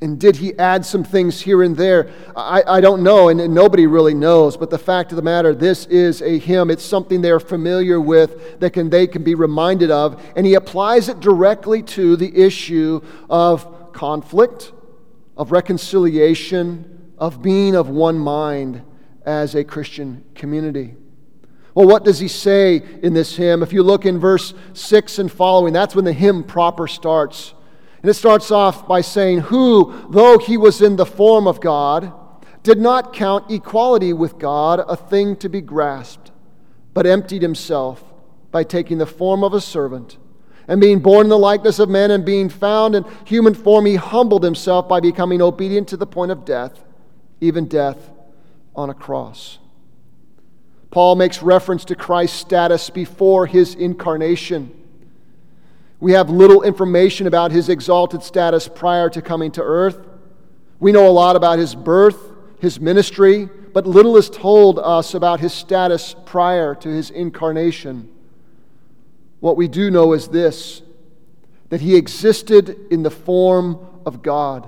And 0.02 0.18
did 0.18 0.38
he 0.38 0.58
add 0.58 0.86
some 0.86 1.04
things 1.04 1.42
here 1.42 1.62
and 1.62 1.76
there? 1.76 2.10
I, 2.34 2.64
I 2.66 2.82
don't 2.82 3.04
know, 3.04 3.28
and, 3.28 3.54
nobody 3.54 3.86
really 3.86 4.14
knows. 4.14 4.56
But 4.56 4.70
the 4.70 4.78
fact 4.78 5.12
of 5.12 5.18
the 5.18 5.22
matter, 5.22 5.54
this 5.54 5.86
is 5.88 6.22
a 6.22 6.40
hymn. 6.40 6.72
It's 6.72 6.86
something 6.86 7.22
they're 7.22 7.40
familiar 7.40 8.00
with 8.00 8.60
that 8.62 8.72
can, 8.72 8.90
they 8.90 9.08
can 9.08 9.24
be 9.24 9.36
reminded 9.36 9.92
of. 9.92 10.24
And 10.38 10.46
he 10.46 10.54
applies 10.54 11.10
it 11.10 11.20
directly 11.20 11.84
to 11.84 12.16
the 12.16 12.34
issue 12.34 13.02
of 13.30 13.92
conflict, 13.92 14.72
of 15.36 15.52
reconciliation, 15.52 17.12
of 17.18 17.42
being 17.42 17.76
of 17.76 17.90
one 17.90 18.18
mind 18.18 18.84
as 19.26 19.54
a 19.54 19.66
Christian 19.66 20.24
community. 20.34 20.96
Well, 21.76 21.88
what 21.88 22.06
does 22.06 22.20
he 22.20 22.30
say 22.30 22.82
in 23.04 23.14
this 23.14 23.36
hymn? 23.36 23.62
If 23.62 23.74
you 23.74 23.84
look 23.84 24.06
in 24.06 24.18
verse 24.18 24.54
6 24.74 25.20
and 25.20 25.32
following, 25.32 25.74
that's 25.74 25.94
when 25.94 26.06
the 26.06 26.14
hymn 26.14 26.44
proper 26.44 26.88
starts. 26.88 27.54
And 28.02 28.10
it 28.10 28.14
starts 28.14 28.52
off 28.52 28.88
by 28.88 29.02
saying, 29.02 29.40
Who, 29.40 30.08
though 30.10 30.38
he 30.38 30.58
was 30.58 30.82
in 30.82 30.96
the 30.96 31.06
form 31.06 31.48
of 31.48 31.60
God, 31.60 32.14
did 32.64 32.80
not 32.80 33.14
count 33.14 33.52
equality 33.52 34.14
with 34.14 34.38
God 34.38 34.82
a 34.88 34.96
thing 34.96 35.36
to 35.38 35.50
be 35.50 35.62
grasped, 35.62 36.32
but 36.94 37.06
emptied 37.06 37.42
himself 37.42 38.04
by 38.52 38.64
taking 38.64 38.98
the 38.98 39.06
form 39.06 39.44
of 39.44 39.54
a 39.54 39.62
servant. 39.62 40.18
And 40.68 40.80
being 40.80 41.00
born 41.00 41.26
in 41.26 41.30
the 41.30 41.38
likeness 41.38 41.80
of 41.80 41.90
men 41.90 42.12
and 42.12 42.24
being 42.24 42.48
found 42.48 42.96
in 42.96 43.06
human 43.26 43.54
form, 43.54 43.86
he 43.86 43.96
humbled 43.96 44.44
himself 44.44 44.88
by 44.88 45.00
becoming 45.00 45.42
obedient 45.42 45.88
to 45.90 45.98
the 45.98 46.06
point 46.06 46.32
of 46.32 46.46
death, 46.46 46.84
even 47.42 47.68
death 47.68 48.12
on 48.76 48.90
a 48.90 48.94
cross. 48.94 49.58
Paul 50.92 51.16
makes 51.16 51.42
reference 51.42 51.86
to 51.86 51.96
Christ's 51.96 52.40
status 52.40 52.90
before 52.90 53.46
his 53.46 53.76
incarnation. 53.76 54.79
We 56.00 56.14
have 56.14 56.30
little 56.30 56.64
information 56.64 57.28
about 57.28 57.52
his 57.52 57.68
exalted 57.68 58.24
status 58.24 58.68
prior 58.68 59.10
to 59.10 59.22
coming 59.22 59.52
to 59.52 59.62
earth. 59.62 60.08
We 60.80 60.92
know 60.92 61.08
a 61.08 61.12
lot 61.12 61.36
about 61.36 61.60
his 61.60 61.76
birth, 61.76 62.18
his 62.60 62.80
ministry, 62.80 63.50
but 63.74 63.86
little 63.86 64.16
is 64.16 64.30
told 64.30 64.80
us 64.80 65.14
about 65.14 65.40
his 65.40 65.54
status 65.54 66.16
prior 66.26 66.74
to 66.76 66.90
his 66.90 67.10
incarnation. 67.10 68.10
What 69.42 69.58
we 69.58 69.68
do 69.68 69.92
know 69.92 70.14
is 70.14 70.28
this 70.30 70.82
that 71.70 71.82
he 71.82 71.96
existed 71.96 72.76
in 72.90 73.04
the 73.04 73.12
form 73.12 73.78
of 74.04 74.24
God. 74.24 74.68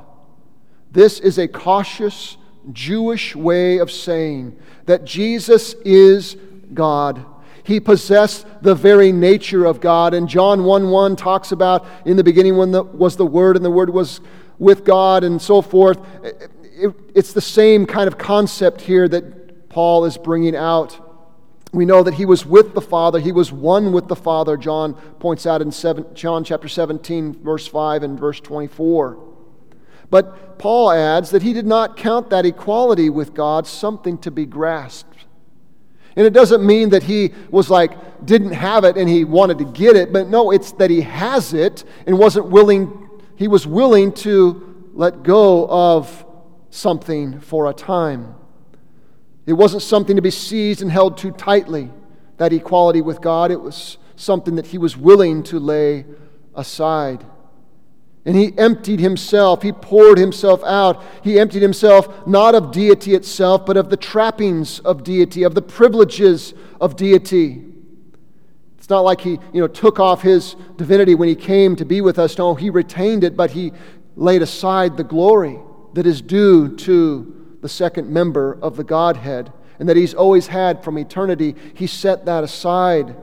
This 0.92 1.20
is 1.20 1.40
a 1.40 1.48
cautious 1.48 2.38
Jewish 2.72 3.36
way 3.36 3.80
of 3.80 3.90
saying 3.90 4.56
that 4.86 5.04
Jesus 5.04 5.74
is 5.84 6.38
God. 6.74 7.26
He 7.63 7.80
possessed 7.80 8.46
the 8.62 8.75
very 8.75 9.12
nature 9.12 9.65
of 9.65 9.80
God. 9.82 10.13
And 10.13 10.27
John 10.27 10.63
1 10.63 10.89
1 10.89 11.15
talks 11.15 11.51
about 11.51 11.86
in 12.06 12.18
the 12.18 12.24
beginning 12.24 12.58
when 12.58 12.72
the, 12.72 12.84
was 12.84 13.15
the 13.15 13.25
Word, 13.25 13.56
and 13.56 13.63
the 13.63 13.72
Word 13.72 13.89
was 13.89 14.22
with 14.60 14.84
God, 14.84 15.24
and 15.24 15.41
so 15.41 15.62
forth. 15.62 16.00
It, 16.24 16.51
it, 16.74 16.96
it's 17.13 17.34
the 17.34 17.41
same 17.41 17.86
kind 17.86 18.08
of 18.08 18.18
concept 18.18 18.82
here 18.82 19.08
that 19.08 19.70
Paul 19.70 20.06
is 20.06 20.18
bringing 20.18 20.56
out. 20.56 21.00
We 21.74 21.86
know 21.86 22.03
that 22.03 22.15
he 22.15 22.25
was 22.25 22.46
with 22.46 22.74
the 22.74 22.82
Father, 22.82 23.20
he 23.20 23.32
was 23.32 23.51
one 23.51 23.94
with 23.94 24.08
the 24.08 24.15
Father, 24.15 24.58
John 24.58 24.94
points 25.20 25.46
out 25.46 25.62
in 25.62 25.72
seven, 25.72 26.06
John 26.13 26.44
chapter 26.44 26.68
17, 26.68 27.41
verse 27.41 27.65
5 27.65 28.03
and 28.03 28.20
verse 28.20 28.41
24. 28.41 29.18
But 30.10 30.60
Paul 30.60 30.91
adds 30.91 31.30
that 31.30 31.41
he 31.41 31.53
did 31.53 31.65
not 31.65 31.96
count 31.96 32.30
that 32.30 32.46
equality 32.46 33.10
with 33.10 33.34
God 33.34 33.65
something 33.65 34.18
to 34.20 34.30
be 34.30 34.46
grasped. 34.46 35.11
And 36.15 36.25
it 36.25 36.34
doesn't 36.34 36.65
mean 36.65 36.89
that 36.89 37.03
he 37.03 37.32
was 37.50 37.70
like, 37.70 38.25
didn't 38.25 38.51
have 38.51 38.84
it 38.84 38.98
and 38.98 39.10
he 39.10 39.24
wanted 39.24 39.58
to 39.60 39.65
get 39.65 39.96
it, 39.96 40.13
but 40.13 40.30
no, 40.30 40.51
it's 40.51 40.72
that 40.74 40.89
he 40.89 41.01
has 41.01 41.53
it 41.53 41.84
and 42.06 42.18
wasn't 42.20 42.48
willing, 42.48 43.10
he 43.36 43.48
was 43.48 43.65
willing 43.65 44.12
to 44.13 44.89
let 44.94 45.24
go 45.24 45.68
of 45.70 46.25
something 46.70 47.39
for 47.39 47.70
a 47.70 47.74
time. 47.74 48.36
It 49.46 49.53
wasn't 49.53 49.84
something 49.84 50.15
to 50.15 50.22
be 50.22 50.32
seized 50.32 50.82
and 50.82 50.91
held 50.91 51.18
too 51.18 51.32
tightly, 51.32 51.89
that 52.38 52.53
equality 52.53 53.01
with 53.01 53.22
God. 53.22 53.51
It 53.51 53.60
was 53.60 53.98
something 54.15 54.56
that 54.56 54.68
he 54.68 54.77
was 54.77 54.96
willing 54.96 55.44
to 55.44 55.60
lay 55.60 56.06
aside. 56.56 57.25
And 58.25 58.36
he 58.36 58.56
emptied 58.58 59.00
himself, 59.00 59.63
he 59.63 59.72
poured 59.72 60.20
himself 60.20 60.63
out. 60.63 61.04
He 61.24 61.40
emptied 61.40 61.63
himself 61.63 62.28
not 62.28 62.54
of 62.54 62.72
deity 62.72 63.16
itself, 63.16 63.66
but 63.66 63.78
of 63.78 63.90
the 63.90 63.98
trappings 63.98 64.80
of 64.80 65.04
deity, 65.04 65.44
of 65.44 65.56
the 65.56 65.62
privileges 65.62 66.54
of 66.80 66.96
deity. 66.96 67.66
It's 68.78 68.90
not 68.90 69.01
like 69.01 69.22
he 69.22 69.40
you 69.54 69.62
know, 69.62 69.68
took 69.68 70.00
off 70.00 70.22
his 70.22 70.56
divinity 70.75 71.16
when 71.16 71.30
he 71.30 71.36
came 71.36 71.75
to 71.78 71.86
be 71.86 72.01
with 72.01 72.20
us. 72.20 72.38
No, 72.38 72.54
he 72.54 72.70
retained 72.70 73.24
it, 73.24 73.36
but 73.36 73.51
he 73.51 73.72
laid 74.16 74.44
aside 74.44 74.98
the 74.98 75.04
glory 75.04 75.60
that 75.94 76.06
is 76.06 76.22
due 76.22 76.75
to 76.78 77.58
the 77.62 77.70
second 77.70 78.10
member 78.10 78.58
of 78.62 78.75
the 78.75 78.84
Godhead 78.84 79.51
and 79.80 79.90
that 79.90 79.98
he's 79.98 80.13
always 80.13 80.48
had 80.48 80.84
from 80.84 81.00
eternity. 81.00 81.56
He 81.74 81.88
set 81.88 82.25
that 82.25 82.44
aside 82.44 83.16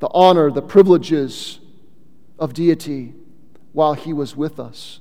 the 0.00 0.08
honor, 0.12 0.50
the 0.50 0.62
privileges 0.62 1.60
of 2.36 2.52
deity 2.52 3.14
while 3.78 3.94
he 3.94 4.12
was 4.12 4.34
with 4.34 4.58
us. 4.58 4.98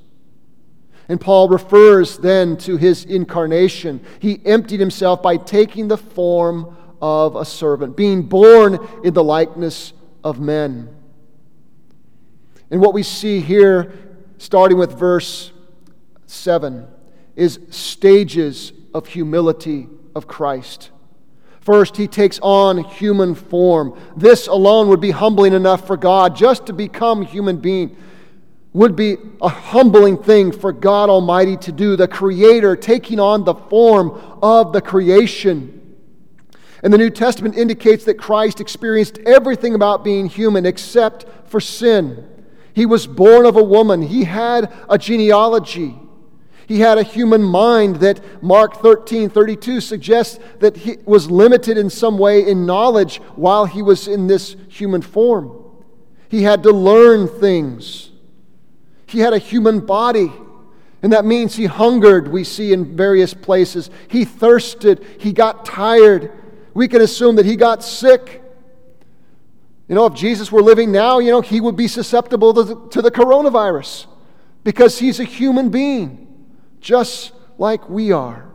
And 1.10 1.20
Paul 1.20 1.50
refers 1.50 2.20
then 2.20 2.58
to 2.58 2.78
his 2.78 3.06
incarnation. 3.06 4.06
He 4.20 4.40
emptied 4.46 4.80
himself 4.80 5.24
by 5.24 5.38
taking 5.38 5.88
the 5.88 5.98
form 5.98 6.78
of 7.02 7.36
a 7.36 7.44
servant, 7.44 7.98
being 7.98 8.22
born 8.22 8.78
in 9.04 9.16
the 9.16 9.24
likeness 9.24 9.94
of 10.24 10.40
men. 10.40 10.96
And 12.70 12.80
what 12.80 12.94
we 12.94 13.02
see 13.02 13.40
here, 13.40 13.92
starting 14.38 14.78
with 14.78 14.92
verse 14.92 15.52
7, 16.28 16.86
is 17.36 17.60
stages 17.72 18.74
of 18.94 19.08
humility 19.08 19.88
of 20.14 20.28
Christ. 20.28 20.92
First, 21.62 21.98
he 21.98 22.08
takes 22.08 22.40
on 22.44 22.78
human 22.84 23.34
form. 23.34 24.00
This 24.16 24.46
alone 24.46 24.88
would 24.90 25.02
be 25.02 25.10
humbling 25.10 25.54
enough 25.54 25.88
for 25.88 25.98
God. 25.98 26.36
Just 26.36 26.68
to 26.68 26.74
become 26.74 27.24
human 27.24 27.58
being 27.58 27.98
would 28.74 28.96
be 28.96 29.18
a 29.42 29.50
humbling 29.50 30.18
thing 30.18 30.52
for 30.52 30.72
God 30.72 31.10
Almighty 31.10 31.58
to 31.58 31.72
do, 31.72 31.96
the 31.96 32.08
Creator 32.08 32.76
taking 32.76 33.20
on 33.20 33.44
the 33.44 33.56
form 33.56 34.12
of 34.42 34.74
the 34.74 34.82
creation. 34.82 35.78
And 36.84 36.94
the 36.94 36.98
New 36.98 37.10
Testament 37.10 37.58
indicates 37.58 38.06
that 38.06 38.20
Christ 38.20 38.62
experienced 38.62 39.18
everything 39.26 39.74
about 39.74 40.04
being 40.04 40.28
human 40.28 40.66
except 40.66 41.26
for 41.50 41.60
sin. 41.60 42.28
He 42.74 42.86
was 42.86 43.08
born 43.08 43.46
of 43.46 43.56
a 43.56 43.64
woman, 43.64 44.04
he 44.04 44.26
had 44.26 44.72
a 44.90 44.98
genealogy. 44.98 45.96
He 46.68 46.82
had 46.82 46.98
a 46.98 47.04
human 47.04 47.42
mind 47.42 47.98
that 47.98 48.44
Mark 48.44 48.82
13 48.82 49.30
32 49.30 49.80
suggests 49.80 50.38
that 50.60 50.76
he 50.76 50.98
was 51.06 51.32
limited 51.32 51.78
in 51.78 51.90
some 51.90 52.18
way 52.18 52.46
in 52.46 52.66
knowledge 52.66 53.20
while 53.38 53.66
he 53.66 53.82
was 53.82 54.08
in 54.08 54.28
this 54.28 54.58
human 54.68 55.02
form. 55.02 55.64
He 56.28 56.44
had 56.44 56.64
to 56.64 56.72
learn 56.72 57.30
things. 57.30 58.12
He 59.08 59.20
had 59.20 59.34
a 59.34 59.40
human 59.40 59.80
body. 59.80 60.32
And 61.02 61.14
that 61.14 61.26
means 61.26 61.56
he 61.56 61.66
hungered, 61.66 62.28
we 62.28 62.44
see 62.44 62.74
in 62.74 62.96
various 62.96 63.34
places. 63.34 63.90
He 64.08 64.26
thirsted. 64.26 65.06
He 65.20 65.34
got 65.34 65.66
tired. 65.66 66.32
We 66.74 66.88
can 66.88 67.02
assume 67.02 67.38
that 67.38 67.46
he 67.46 67.56
got 67.56 67.84
sick. 67.84 68.44
You 69.88 69.96
know, 69.96 70.06
if 70.06 70.14
Jesus 70.14 70.52
were 70.52 70.62
living 70.62 70.92
now, 70.92 71.20
you 71.20 71.32
know, 71.32 71.42
he 71.42 71.62
would 71.62 71.76
be 71.76 71.88
susceptible 71.88 72.54
to 72.54 72.64
the, 72.64 72.88
to 72.90 73.02
the 73.02 73.12
coronavirus 73.12 74.08
because 74.64 75.00
he's 75.00 75.20
a 75.20 75.24
human 75.24 75.70
being 75.70 76.28
just 76.82 77.32
like 77.58 77.90
we 77.90 78.12
are, 78.12 78.46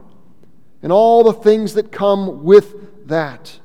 and 0.83 0.93
all 0.93 1.25
the 1.25 1.33
things 1.33 1.75
that 1.75 1.91
come 1.91 2.45
with 2.45 3.09
that. 3.09 3.59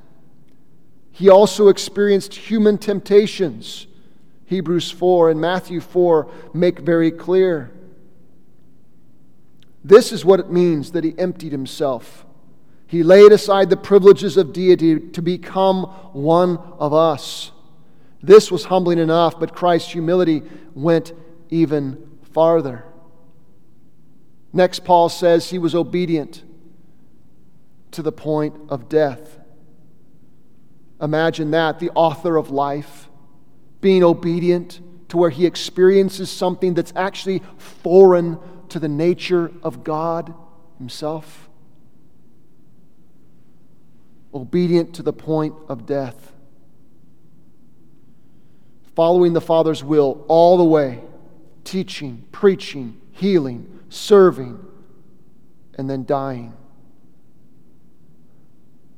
He 1.12 1.30
also 1.30 1.68
experienced 1.68 2.34
human 2.34 2.78
temptations. 2.78 3.88
Hebrews 4.48 4.90
4 4.90 5.30
and 5.30 5.42
Matthew 5.42 5.82
4 5.82 6.32
make 6.54 6.80
very 6.80 7.12
clear. 7.12 7.70
This 9.84 10.14
is 10.14 10.24
what 10.24 10.40
it 10.40 10.50
means 10.50 10.94
that 10.94 11.04
he 11.04 11.14
emptied 11.20 11.52
himself. 11.52 12.26
He 12.88 13.04
laid 13.04 13.34
aside 13.34 13.70
the 13.70 13.78
privileges 13.78 14.38
of 14.38 14.54
deity 14.54 15.00
to 15.00 15.22
become 15.22 15.84
one 16.14 16.58
of 16.80 16.94
us. 16.94 17.52
This 18.24 18.50
was 18.50 18.66
humbling 18.66 19.00
enough, 19.00 19.38
but 19.38 19.54
Christ's 19.54 19.92
humility 19.92 20.44
went 20.74 21.12
even 21.50 22.10
farther. 22.32 22.86
Next, 24.54 24.86
Paul 24.86 25.10
says 25.10 25.50
he 25.50 25.60
was 25.60 25.76
obedient 25.76 26.44
to 27.92 28.02
the 28.02 28.14
point 28.14 28.56
of 28.70 28.88
death. 28.88 29.40
Imagine 31.02 31.52
that, 31.52 31.80
the 31.80 31.92
author 31.92 32.38
of 32.38 32.50
life 32.50 33.07
being 33.82 34.04
obedient 34.04 34.82
to 35.10 35.18
where 35.18 35.30
he 35.30 35.46
experiences 35.46 36.30
something 36.30 36.74
that's 36.74 36.94
actually 36.96 37.42
foreign 37.58 38.38
to 38.70 38.80
the 38.80 38.88
nature 38.88 39.52
of 39.64 39.84
God 39.84 40.34
Himself. 40.78 41.50
Obedient 44.34 44.94
to 44.96 45.04
the 45.04 45.14
point 45.14 45.56
of 45.70 45.86
death. 45.86 46.34
Following 48.96 49.34
the 49.34 49.42
Father's 49.42 49.84
will 49.84 50.26
all 50.28 50.58
the 50.58 50.64
way, 50.64 51.02
teaching, 51.64 52.26
preaching, 52.32 53.00
healing, 53.12 53.80
serving, 53.90 54.64
and 55.76 55.90
then 55.90 56.04
dying. 56.04 56.54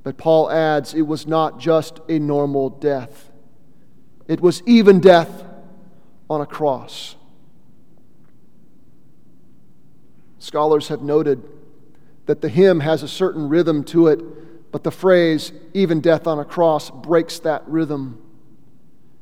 But 0.03 0.17
Paul 0.17 0.49
adds 0.49 0.93
it 0.93 1.01
was 1.01 1.27
not 1.27 1.59
just 1.59 1.99
a 2.07 2.17
normal 2.17 2.69
death, 2.69 3.28
it 4.29 4.39
was 4.39 4.61
even 4.67 4.99
death 4.99 5.43
on 6.29 6.39
a 6.39 6.45
cross. 6.45 7.15
Scholars 10.37 10.87
have 10.89 11.01
noted 11.01 11.43
that 12.27 12.39
the 12.39 12.47
hymn 12.47 12.79
has 12.79 13.01
a 13.01 13.07
certain 13.07 13.49
rhythm 13.49 13.83
to 13.85 14.07
it, 14.07 14.71
but 14.71 14.83
the 14.83 14.91
phrase, 14.91 15.51
even 15.73 15.99
death 15.99 16.27
on 16.27 16.37
a 16.37 16.45
cross, 16.45 16.91
breaks 16.91 17.39
that 17.39 17.67
rhythm. 17.67 18.21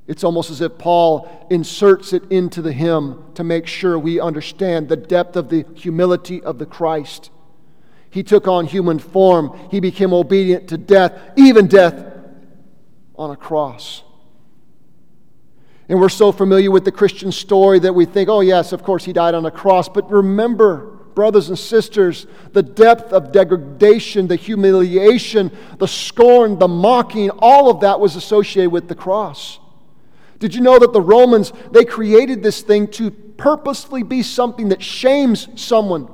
It's 0.08 0.26
almost 0.26 0.52
as 0.52 0.60
if 0.60 0.78
Paul 0.78 1.48
inserts 1.50 2.12
it 2.12 2.30
into 2.30 2.62
the 2.62 2.74
hymn 2.74 3.32
to 3.36 3.46
make 3.46 3.66
sure 3.66 3.98
we 3.98 4.20
understand 4.20 4.90
the 4.90 4.98
depth 4.98 5.38
of 5.38 5.48
the 5.48 5.66
humility 5.74 6.44
of 6.44 6.60
the 6.60 6.66
Christ. 6.66 7.32
He 8.10 8.24
took 8.24 8.46
on 8.46 8.66
human 8.66 9.00
form, 9.00 9.58
he 9.72 9.80
became 9.80 10.12
obedient 10.12 10.68
to 10.68 10.78
death, 10.78 11.18
even 11.38 11.68
death 11.68 11.96
on 13.16 13.32
a 13.32 13.38
cross. 13.38 14.04
And 15.90 16.00
we're 16.00 16.10
so 16.10 16.32
familiar 16.32 16.70
with 16.70 16.84
the 16.84 16.92
Christian 16.92 17.32
story 17.32 17.80
that 17.80 17.94
we 17.94 18.06
think, 18.06 18.28
oh, 18.30 18.42
yes, 18.42 18.74
of 18.74 18.84
course, 18.84 19.06
he 19.06 19.14
died 19.14 19.36
on 19.36 19.46
a 19.46 19.52
cross. 19.52 19.88
But 19.88 20.12
remember, 20.12 20.98
brothers 21.16 21.48
and 21.48 21.58
sisters, 21.58 22.28
the 22.52 22.62
depth 22.62 23.14
of 23.14 23.32
degradation, 23.32 24.28
the 24.28 24.36
humiliation, 24.36 25.50
the 25.80 25.88
scorn, 25.88 26.60
the 26.60 26.68
mocking, 26.68 27.30
all 27.40 27.70
of 27.70 27.80
that 27.82 28.00
was 28.00 28.16
associated 28.16 28.72
with 28.72 28.90
the 28.90 28.96
cross. 28.96 29.60
Did 30.40 30.54
you 30.54 30.62
know 30.62 30.78
that 30.78 30.94
the 30.94 31.02
Romans, 31.02 31.54
they 31.72 31.86
created 31.86 32.44
this 32.44 32.62
thing 32.62 32.88
to 32.90 33.10
purposely 33.10 34.04
be 34.04 34.24
something 34.24 34.70
that 34.70 34.84
shames 34.84 35.48
someone 35.56 36.10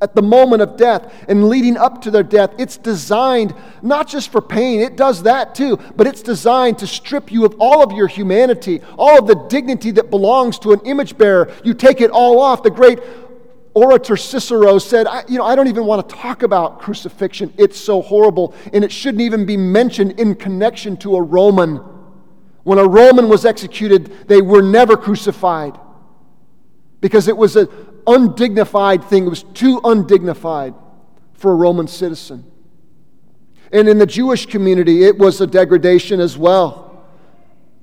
at 0.00 0.14
the 0.14 0.22
moment 0.22 0.62
of 0.62 0.76
death 0.76 1.24
and 1.28 1.48
leading 1.48 1.76
up 1.76 2.02
to 2.02 2.10
their 2.10 2.22
death? 2.22 2.50
It's 2.58 2.76
designed 2.76 3.54
not 3.82 4.08
just 4.08 4.30
for 4.30 4.40
pain, 4.40 4.80
it 4.80 4.96
does 4.96 5.22
that 5.22 5.54
too, 5.54 5.78
but 5.96 6.06
it's 6.06 6.22
designed 6.22 6.78
to 6.78 6.86
strip 6.86 7.32
you 7.32 7.44
of 7.44 7.56
all 7.58 7.82
of 7.82 7.92
your 7.92 8.06
humanity, 8.06 8.80
all 8.98 9.18
of 9.18 9.26
the 9.26 9.46
dignity 9.48 9.90
that 9.92 10.10
belongs 10.10 10.58
to 10.60 10.72
an 10.72 10.80
image 10.84 11.16
bearer. 11.16 11.52
You 11.64 11.74
take 11.74 12.00
it 12.00 12.10
all 12.10 12.40
off. 12.40 12.62
The 12.62 12.70
great 12.70 13.00
orator 13.76 14.16
Cicero 14.16 14.78
said, 14.78 15.06
I, 15.06 15.24
You 15.28 15.38
know, 15.38 15.44
I 15.44 15.54
don't 15.54 15.68
even 15.68 15.84
want 15.84 16.08
to 16.08 16.14
talk 16.14 16.42
about 16.42 16.80
crucifixion. 16.80 17.52
It's 17.58 17.78
so 17.78 18.00
horrible, 18.00 18.54
and 18.72 18.82
it 18.82 18.90
shouldn't 18.90 19.20
even 19.20 19.44
be 19.44 19.56
mentioned 19.56 20.18
in 20.18 20.34
connection 20.34 20.96
to 20.98 21.16
a 21.16 21.22
Roman. 21.22 21.76
When 22.62 22.78
a 22.78 22.86
Roman 22.88 23.28
was 23.28 23.44
executed, 23.44 24.28
they 24.28 24.42
were 24.42 24.62
never 24.62 24.96
crucified 24.96 25.78
because 27.00 27.28
it 27.28 27.36
was 27.36 27.54
an 27.54 27.68
undignified 28.06 29.04
thing. 29.04 29.26
It 29.26 29.30
was 29.30 29.42
too 29.42 29.80
undignified 29.84 30.74
for 31.34 31.52
a 31.52 31.54
Roman 31.54 31.88
citizen. 31.88 32.50
And 33.72 33.88
in 33.88 33.98
the 33.98 34.06
Jewish 34.06 34.46
community, 34.46 35.04
it 35.04 35.18
was 35.18 35.40
a 35.40 35.46
degradation 35.46 36.20
as 36.20 36.38
well 36.38 37.04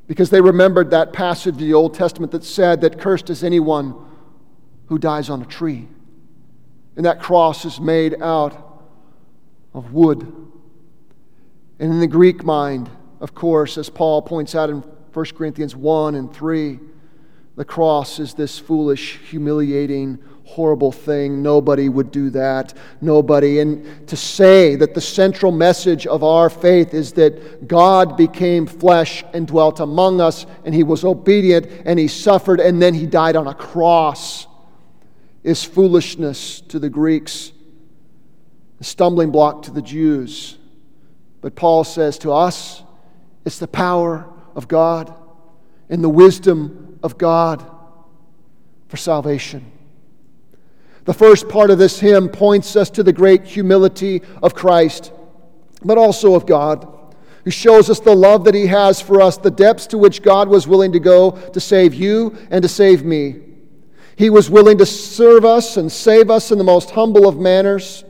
because 0.07 0.29
they 0.29 0.41
remembered 0.41 0.91
that 0.91 1.13
passage 1.13 1.53
of 1.53 1.59
the 1.59 1.73
Old 1.73 1.93
Testament 1.93 2.31
that 2.31 2.43
said 2.43 2.81
that 2.81 2.99
cursed 2.99 3.29
is 3.29 3.43
anyone 3.43 3.95
who 4.87 4.97
dies 4.97 5.29
on 5.29 5.41
a 5.41 5.45
tree. 5.45 5.87
And 6.95 7.05
that 7.05 7.21
cross 7.21 7.65
is 7.65 7.79
made 7.79 8.21
out 8.21 8.81
of 9.73 9.93
wood. 9.93 10.21
And 11.79 11.91
in 11.91 11.99
the 11.99 12.07
Greek 12.07 12.43
mind, 12.43 12.89
of 13.19 13.33
course, 13.33 13.77
as 13.77 13.89
Paul 13.89 14.21
points 14.21 14.55
out 14.55 14.69
in 14.69 14.77
1 14.77 15.25
Corinthians 15.35 15.75
1 15.75 16.15
and 16.15 16.33
3, 16.33 16.79
the 17.55 17.65
cross 17.65 18.19
is 18.19 18.33
this 18.33 18.57
foolish, 18.57 19.19
humiliating, 19.29 20.17
horrible 20.45 20.91
thing. 20.91 21.41
Nobody 21.41 21.87
would 21.87 22.11
do 22.11 22.29
that. 22.31 22.73
Nobody. 22.99 23.59
And 23.59 24.07
to 24.07 24.17
say 24.17 24.75
that 24.75 24.93
the 24.93 25.01
central 25.01 25.51
message 25.51 26.07
of 26.07 26.23
our 26.23 26.49
faith 26.49 26.93
is 26.93 27.13
that 27.13 27.67
God 27.67 28.17
became 28.17 28.65
flesh 28.65 29.23
and 29.33 29.47
dwelt 29.47 29.79
among 29.79 30.19
us, 30.19 30.45
and 30.65 30.73
he 30.73 30.83
was 30.83 31.03
obedient, 31.03 31.67
and 31.85 31.99
he 31.99 32.07
suffered, 32.07 32.59
and 32.59 32.81
then 32.81 32.93
he 32.93 33.05
died 33.05 33.35
on 33.35 33.47
a 33.47 33.53
cross 33.53 34.47
is 35.43 35.63
foolishness 35.63 36.61
to 36.61 36.79
the 36.79 36.89
Greeks, 36.89 37.51
a 38.79 38.83
stumbling 38.83 39.29
block 39.29 39.63
to 39.63 39.71
the 39.71 39.81
Jews. 39.81 40.57
But 41.41 41.55
Paul 41.55 41.83
says 41.83 42.17
to 42.19 42.31
us, 42.31 42.81
it's 43.45 43.59
the 43.59 43.67
power 43.67 44.25
of 44.55 44.67
God 44.69 45.13
and 45.89 46.01
the 46.01 46.09
wisdom 46.09 46.92
of 47.03 47.17
God 47.17 47.63
for 48.87 48.97
salvation. 48.97 49.71
The 51.05 51.13
first 51.13 51.49
part 51.49 51.69
of 51.69 51.77
this 51.77 51.99
hymn 51.99 52.29
points 52.29 52.75
us 52.75 52.89
to 52.91 53.03
the 53.03 53.11
great 53.11 53.43
humility 53.43 54.21
of 54.41 54.55
Christ, 54.55 55.11
but 55.83 55.97
also 55.97 56.33
of 56.33 56.45
God, 56.45 56.87
who 57.43 57.51
shows 57.51 57.89
us 57.89 57.99
the 57.99 58.15
love 58.15 58.45
that 58.45 58.55
He 58.55 58.67
has 58.67 59.01
for 59.01 59.21
us, 59.21 59.35
the 59.35 59.51
depths 59.51 59.85
to 59.87 59.97
which 59.97 60.21
God 60.21 60.47
was 60.47 60.65
willing 60.65 60.93
to 60.93 60.99
go 60.99 61.31
to 61.31 61.59
save 61.59 61.93
you 61.93 62.37
and 62.49 62.61
to 62.61 62.69
save 62.69 63.03
me. 63.03 63.41
He 64.15 64.29
was 64.29 64.49
willing 64.49 64.77
to 64.77 64.85
serve 64.85 65.43
us 65.43 65.75
and 65.75 65.91
save 65.91 66.29
us 66.29 66.51
in 66.51 66.57
the 66.57 66.63
most 66.63 66.91
humble 66.91 67.27
of 67.27 67.37
manners. 67.37 68.05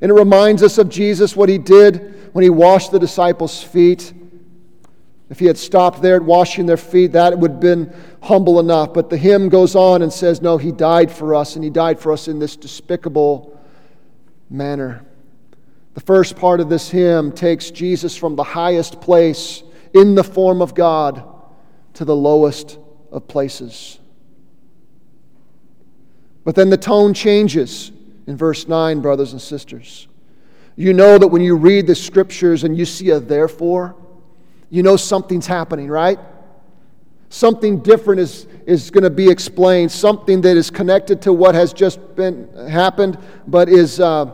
And 0.00 0.10
it 0.10 0.14
reminds 0.14 0.62
us 0.62 0.78
of 0.78 0.88
Jesus, 0.88 1.34
what 1.34 1.48
He 1.48 1.58
did 1.58 2.30
when 2.32 2.44
He 2.44 2.50
washed 2.50 2.92
the 2.92 3.00
disciples' 3.00 3.62
feet 3.62 4.12
If 5.28 5.40
he 5.40 5.46
had 5.46 5.58
stopped 5.58 6.02
there 6.02 6.16
at 6.16 6.22
washing 6.22 6.66
their 6.66 6.76
feet, 6.76 7.12
that 7.12 7.36
would 7.36 7.52
have 7.52 7.60
been 7.60 7.92
humble 8.22 8.60
enough. 8.60 8.94
But 8.94 9.10
the 9.10 9.16
hymn 9.16 9.48
goes 9.48 9.74
on 9.74 10.02
and 10.02 10.12
says, 10.12 10.40
No, 10.40 10.56
he 10.56 10.70
died 10.70 11.10
for 11.10 11.34
us, 11.34 11.56
and 11.56 11.64
he 11.64 11.70
died 11.70 11.98
for 11.98 12.12
us 12.12 12.28
in 12.28 12.38
this 12.38 12.56
despicable 12.56 13.60
manner. 14.48 15.04
The 15.94 16.00
first 16.00 16.36
part 16.36 16.60
of 16.60 16.68
this 16.68 16.90
hymn 16.90 17.32
takes 17.32 17.70
Jesus 17.70 18.16
from 18.16 18.36
the 18.36 18.44
highest 18.44 19.00
place 19.00 19.62
in 19.94 20.14
the 20.14 20.22
form 20.22 20.62
of 20.62 20.74
God 20.74 21.24
to 21.94 22.04
the 22.04 22.14
lowest 22.14 22.78
of 23.10 23.26
places. 23.26 23.98
But 26.44 26.54
then 26.54 26.70
the 26.70 26.76
tone 26.76 27.14
changes 27.14 27.90
in 28.26 28.36
verse 28.36 28.68
9, 28.68 29.00
brothers 29.00 29.32
and 29.32 29.40
sisters. 29.40 30.06
You 30.76 30.92
know 30.92 31.18
that 31.18 31.28
when 31.28 31.42
you 31.42 31.56
read 31.56 31.86
the 31.86 31.94
scriptures 31.94 32.62
and 32.62 32.76
you 32.76 32.84
see 32.84 33.10
a 33.10 33.18
therefore, 33.18 33.96
you 34.70 34.82
know 34.82 34.96
something's 34.96 35.46
happening, 35.46 35.88
right? 35.88 36.18
Something 37.28 37.80
different 37.80 38.20
is, 38.20 38.46
is 38.66 38.90
going 38.90 39.04
to 39.04 39.10
be 39.10 39.28
explained, 39.28 39.90
something 39.90 40.40
that 40.42 40.56
is 40.56 40.70
connected 40.70 41.20
to 41.22 41.32
what 41.32 41.54
has 41.54 41.72
just 41.72 42.16
been 42.16 42.48
happened, 42.68 43.18
but 43.46 43.68
is 43.68 44.00
uh, 44.00 44.30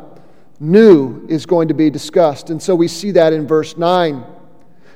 new 0.60 1.26
is 1.28 1.46
going 1.46 1.68
to 1.68 1.74
be 1.74 1.90
discussed. 1.90 2.50
And 2.50 2.62
so 2.62 2.74
we 2.74 2.88
see 2.88 3.10
that 3.12 3.32
in 3.32 3.46
verse 3.46 3.76
9. 3.76 4.24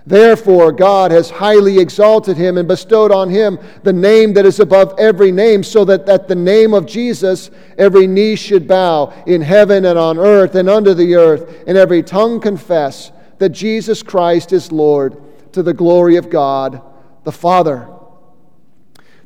Therefore, 0.07 0.71
God 0.71 1.11
has 1.11 1.31
highly 1.31 1.81
exalted 1.81 2.37
him 2.37 2.59
and 2.59 2.69
bestowed 2.69 3.11
on 3.11 3.29
him 3.29 3.59
the 3.83 3.93
name 3.93 4.35
that 4.35 4.47
is 4.47 4.61
above 4.61 4.95
every 4.99 5.33
name, 5.33 5.65
so 5.65 5.85
that 5.85 6.09
at 6.09 6.29
the 6.29 6.35
name 6.37 6.75
of 6.75 6.87
Jesus 6.87 7.51
every 7.77 8.07
knee 8.07 8.37
should 8.37 8.69
bow 8.69 9.13
in 9.27 9.43
heaven 9.43 9.85
and 9.85 9.99
on 9.99 10.17
earth 10.17 10.55
and 10.55 10.71
under 10.71 10.95
the 10.95 11.17
earth, 11.17 11.65
and 11.67 11.77
every 11.77 12.05
tongue 12.05 12.41
confess 12.41 13.11
that 13.39 13.49
Jesus 13.49 14.03
Christ 14.05 14.53
is 14.53 14.71
Lord 14.71 15.21
to 15.57 15.63
the 15.63 15.73
glory 15.73 16.17
of 16.17 16.29
God 16.29 16.83
the 17.25 17.33
Father. 17.33 17.89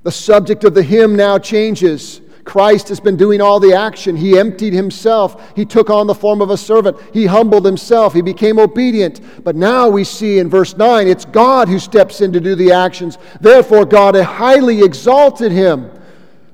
The 0.04 0.12
subject 0.12 0.62
of 0.62 0.74
the 0.74 0.82
hymn 0.82 1.16
now 1.16 1.40
changes 1.40 2.20
Christ 2.44 2.88
has 2.88 3.00
been 3.00 3.16
doing 3.16 3.40
all 3.40 3.58
the 3.58 3.74
action. 3.74 4.14
He 4.16 4.38
emptied 4.38 4.72
himself. 4.72 5.52
He 5.56 5.64
took 5.64 5.90
on 5.90 6.06
the 6.06 6.14
form 6.14 6.40
of 6.40 6.50
a 6.50 6.56
servant. 6.56 6.96
He 7.12 7.26
humbled 7.26 7.66
himself. 7.66 8.14
He 8.14 8.22
became 8.22 8.60
obedient. 8.60 9.44
But 9.44 9.56
now 9.56 9.88
we 9.88 10.04
see 10.04 10.38
in 10.38 10.48
verse 10.48 10.76
9, 10.76 11.08
it's 11.08 11.24
God 11.24 11.68
who 11.68 11.80
steps 11.80 12.20
in 12.20 12.32
to 12.32 12.40
do 12.40 12.54
the 12.54 12.72
actions. 12.72 13.18
Therefore, 13.40 13.84
God 13.84 14.14
highly 14.14 14.82
exalted 14.82 15.50
him. 15.50 15.90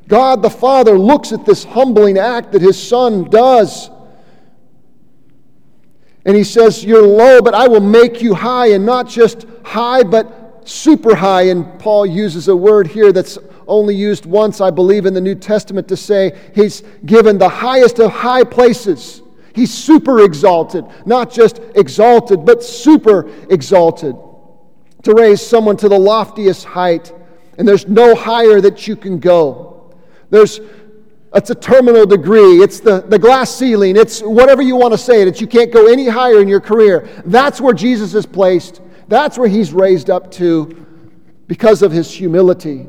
God 0.09 0.43
the 0.43 0.51
Father 0.51 0.99
looks 0.99 1.33
at 1.33 1.45
this 1.45 1.65
humbling 1.65 2.19
act 2.19 2.53
that 2.53 2.63
his 2.63 2.83
Son 2.83 3.25
does. 3.31 3.91
And 6.27 6.37
he 6.37 6.45
says, 6.45 6.85
You're 6.85 7.07
low, 7.07 7.41
but 7.41 7.55
I 7.55 7.67
will 7.69 7.81
make 7.81 8.21
you 8.21 8.35
high, 8.35 8.73
and 8.73 8.85
not 8.85 9.09
just 9.09 9.47
high, 9.65 10.03
but 10.03 10.69
super 10.69 11.15
high. 11.15 11.43
And 11.43 11.79
Paul 11.79 12.05
uses 12.05 12.49
a 12.49 12.57
word 12.57 12.89
here 12.89 13.13
that's 13.13 13.39
only 13.69 13.95
used 13.95 14.27
once, 14.27 14.61
I 14.61 14.71
believe, 14.71 15.07
in 15.07 15.15
the 15.15 15.21
New 15.21 15.37
Testament 15.37 15.89
to 15.89 15.97
say 15.97 16.37
he's 16.55 16.83
given 17.05 17.39
the 17.39 17.49
highest 17.49 18.01
of 18.01 18.11
high 18.11 18.45
places. 18.45 19.23
He's 19.55 19.73
super 19.73 20.25
exalted, 20.25 20.85
not 21.07 21.31
just 21.31 21.61
exalted, 21.77 22.45
but 22.45 22.63
super 22.63 23.31
exalted. 23.49 24.17
To 25.05 25.15
raise 25.15 25.41
someone 25.41 25.77
to 25.79 25.89
the 25.89 25.99
loftiest 25.99 26.65
height, 26.65 27.13
and 27.57 27.67
there's 27.67 27.87
no 27.87 28.17
higher 28.17 28.61
that 28.61 28.89
you 28.89 28.97
can 28.97 29.21
go. 29.21 29.95
There's 30.31 30.61
it's 31.37 31.51
a 31.51 31.55
terminal 31.55 32.07
degree. 32.07 32.63
It's 32.63 32.81
the, 32.81 33.01
the 33.01 33.19
glass 33.19 33.55
ceiling. 33.55 33.97
It's 33.97 34.21
whatever 34.21 34.63
you 34.63 34.75
want 34.75 34.93
to 34.95 34.99
say, 34.99 35.25
that 35.25 35.41
you 35.41 35.47
can't 35.47 35.71
go 35.71 35.87
any 35.87 36.09
higher 36.09 36.41
in 36.41 36.49
your 36.49 36.61
career. 36.61 37.09
That's 37.27 37.61
where 37.61 37.75
Jesus 37.75 38.15
is 38.15 38.25
placed. 38.25 38.81
That's 39.09 39.37
where 39.37 39.49
he's 39.49 39.73
raised 39.73 40.09
up 40.09 40.31
to 40.33 40.87
because 41.47 41.83
of 41.83 41.93
his 41.93 42.11
humility. 42.11 42.87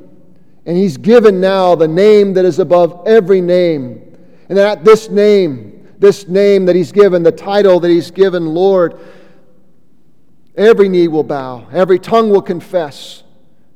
And 0.65 0.77
he's 0.77 0.97
given 0.97 1.41
now 1.41 1.75
the 1.75 1.87
name 1.87 2.33
that 2.33 2.45
is 2.45 2.59
above 2.59 3.03
every 3.05 3.41
name. 3.41 4.17
And 4.49 4.57
that 4.57 4.85
this 4.85 5.09
name, 5.09 5.87
this 5.99 6.27
name 6.27 6.65
that 6.67 6.75
he's 6.75 6.91
given, 6.91 7.23
the 7.23 7.31
title 7.31 7.79
that 7.81 7.89
he's 7.89 8.11
given, 8.11 8.45
Lord, 8.45 8.97
every 10.55 10.87
knee 10.87 11.07
will 11.07 11.23
bow, 11.23 11.67
every 11.71 11.99
tongue 11.99 12.29
will 12.29 12.41
confess 12.41 13.23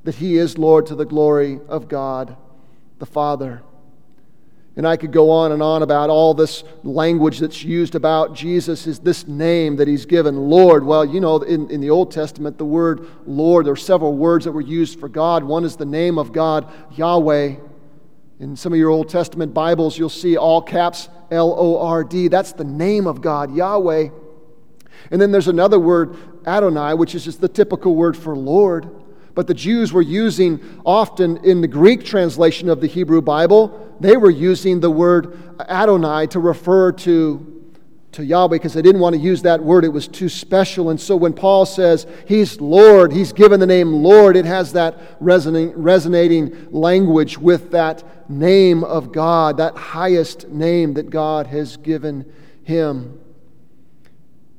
that 0.06 0.16
he 0.16 0.38
is 0.38 0.58
Lord 0.58 0.86
to 0.88 0.96
the 0.96 1.06
glory 1.06 1.60
of 1.68 1.88
God 1.88 2.38
the 3.00 3.06
Father. 3.06 3.64
And 4.82 4.88
I 4.88 4.98
could 4.98 5.12
go 5.12 5.30
on 5.30 5.52
and 5.52 5.62
on 5.62 5.84
about 5.84 6.10
all 6.10 6.34
this 6.34 6.64
language 6.82 7.38
that's 7.38 7.64
used 7.64 7.94
about 7.94 8.34
Jesus 8.34 8.88
is 8.88 8.98
this 8.98 9.28
name 9.28 9.76
that 9.76 9.88
he's 9.88 10.08
given, 10.08 10.36
Lord. 10.50 10.84
Well, 10.84 11.06
you 11.06 11.20
know, 11.20 11.38
in, 11.38 11.70
in 11.70 11.82
the 11.82 11.92
Old 11.92 12.12
Testament, 12.12 12.58
the 12.58 12.66
word 12.66 13.06
Lord, 13.28 13.68
there 13.68 13.74
are 13.74 13.78
several 13.78 14.18
words 14.18 14.46
that 14.46 14.54
were 14.54 14.60
used 14.60 15.00
for 15.00 15.08
God. 15.08 15.44
One 15.44 15.66
is 15.66 15.76
the 15.76 15.86
name 15.86 16.18
of 16.18 16.34
God, 16.34 16.68
Yahweh. 16.98 17.58
In 18.40 18.56
some 18.56 18.74
of 18.74 18.80
your 18.80 18.90
Old 18.90 19.08
Testament 19.08 19.54
Bibles, 19.54 20.00
you'll 20.00 20.10
see 20.10 20.36
all 20.36 20.64
caps 20.64 21.10
L 21.30 21.54
O 21.56 21.78
R 21.78 22.04
D. 22.04 22.28
That's 22.28 22.54
the 22.54 22.64
name 22.64 23.06
of 23.06 23.22
God, 23.22 23.56
Yahweh. 23.56 24.10
And 25.12 25.22
then 25.22 25.32
there's 25.32 25.48
another 25.48 25.78
word, 25.78 26.18
Adonai, 26.48 26.96
which 26.96 27.14
is 27.14 27.24
just 27.24 27.40
the 27.40 27.48
typical 27.48 27.94
word 27.94 28.18
for 28.18 28.36
Lord. 28.36 28.90
But 29.34 29.48
the 29.48 29.54
Jews 29.54 29.94
were 29.94 30.02
using 30.02 30.60
often 30.86 31.38
in 31.38 31.62
the 31.62 31.68
Greek 31.68 32.04
translation 32.04 32.70
of 32.70 32.82
the 32.82 32.88
Hebrew 32.88 33.22
Bible 33.22 33.92
they 34.02 34.18
were 34.18 34.32
using 34.32 34.80
the 34.80 34.90
word 34.90 35.38
Adonai 35.60 36.26
to 36.28 36.40
refer 36.40 36.92
to, 36.92 37.72
to 38.14 38.26
Yahweh 38.26 38.56
because 38.56 38.74
they 38.74 38.82
didn't 38.82 39.00
want 39.00 39.16
to 39.16 39.22
use 39.22 39.44
that 39.44 39.64
word. 39.64 39.86
It 39.86 39.90
was 39.90 40.08
too 40.08 40.28
special. 40.28 40.90
And 40.90 41.00
so 41.00 41.16
when 41.16 41.34
Paul 41.34 41.68
says 41.68 42.08
he's 42.28 42.60
Lord, 42.60 43.14
he's 43.14 43.32
given 43.32 43.60
the 43.60 43.68
name 43.68 43.94
Lord, 43.94 44.36
it 44.36 44.46
has 44.46 44.74
that 44.74 45.00
resonating, 45.20 46.72
language 46.72 47.38
with 47.38 47.70
that 47.72 48.04
name 48.28 48.84
of 48.84 49.12
God, 49.12 49.58
that 49.58 49.78
highest 49.78 50.48
name 50.50 50.96
that 50.96 51.12
God 51.12 51.46
has 51.46 51.78
given 51.78 52.26
him. 52.64 53.20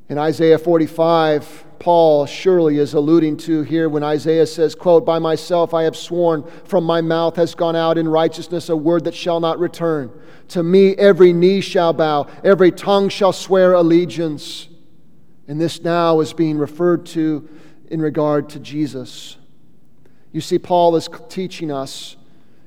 In 0.08 0.18
Isaiah 0.18 0.58
45, 0.58 1.64
Paul 1.82 2.26
surely 2.26 2.78
is 2.78 2.94
alluding 2.94 3.38
to 3.38 3.62
here 3.62 3.88
when 3.88 4.04
Isaiah 4.04 4.46
says, 4.46 4.72
quote, 4.72 5.04
By 5.04 5.18
myself 5.18 5.74
I 5.74 5.82
have 5.82 5.96
sworn, 5.96 6.44
from 6.64 6.84
my 6.84 7.00
mouth 7.00 7.34
has 7.34 7.56
gone 7.56 7.74
out 7.74 7.98
in 7.98 8.06
righteousness 8.06 8.68
a 8.68 8.76
word 8.76 9.02
that 9.02 9.16
shall 9.16 9.40
not 9.40 9.58
return. 9.58 10.12
To 10.50 10.62
me 10.62 10.94
every 10.94 11.32
knee 11.32 11.60
shall 11.60 11.92
bow, 11.92 12.28
every 12.44 12.70
tongue 12.70 13.08
shall 13.08 13.32
swear 13.32 13.72
allegiance. 13.72 14.68
And 15.48 15.60
this 15.60 15.82
now 15.82 16.20
is 16.20 16.32
being 16.32 16.56
referred 16.56 17.04
to 17.06 17.48
in 17.90 18.00
regard 18.00 18.48
to 18.50 18.60
Jesus. 18.60 19.36
You 20.30 20.40
see, 20.40 20.60
Paul 20.60 20.94
is 20.94 21.08
teaching 21.28 21.72
us 21.72 22.14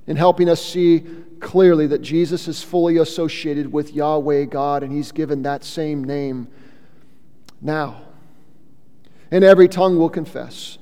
and 0.07 0.17
helping 0.17 0.49
us 0.49 0.61
see 0.61 1.05
clearly 1.39 1.87
that 1.87 2.01
Jesus 2.01 2.49
is 2.49 2.61
fully 2.61 2.97
associated 2.97 3.71
with 3.71 3.93
Yahweh 3.93 4.43
God, 4.43 4.83
and 4.83 4.91
he's 4.91 5.13
given 5.13 5.43
that 5.43 5.63
same 5.63 6.03
name 6.03 6.49
now 7.61 8.01
and 9.31 9.43
every 9.43 9.67
tongue 9.67 9.97
will 9.97 10.09
confess. 10.09 10.77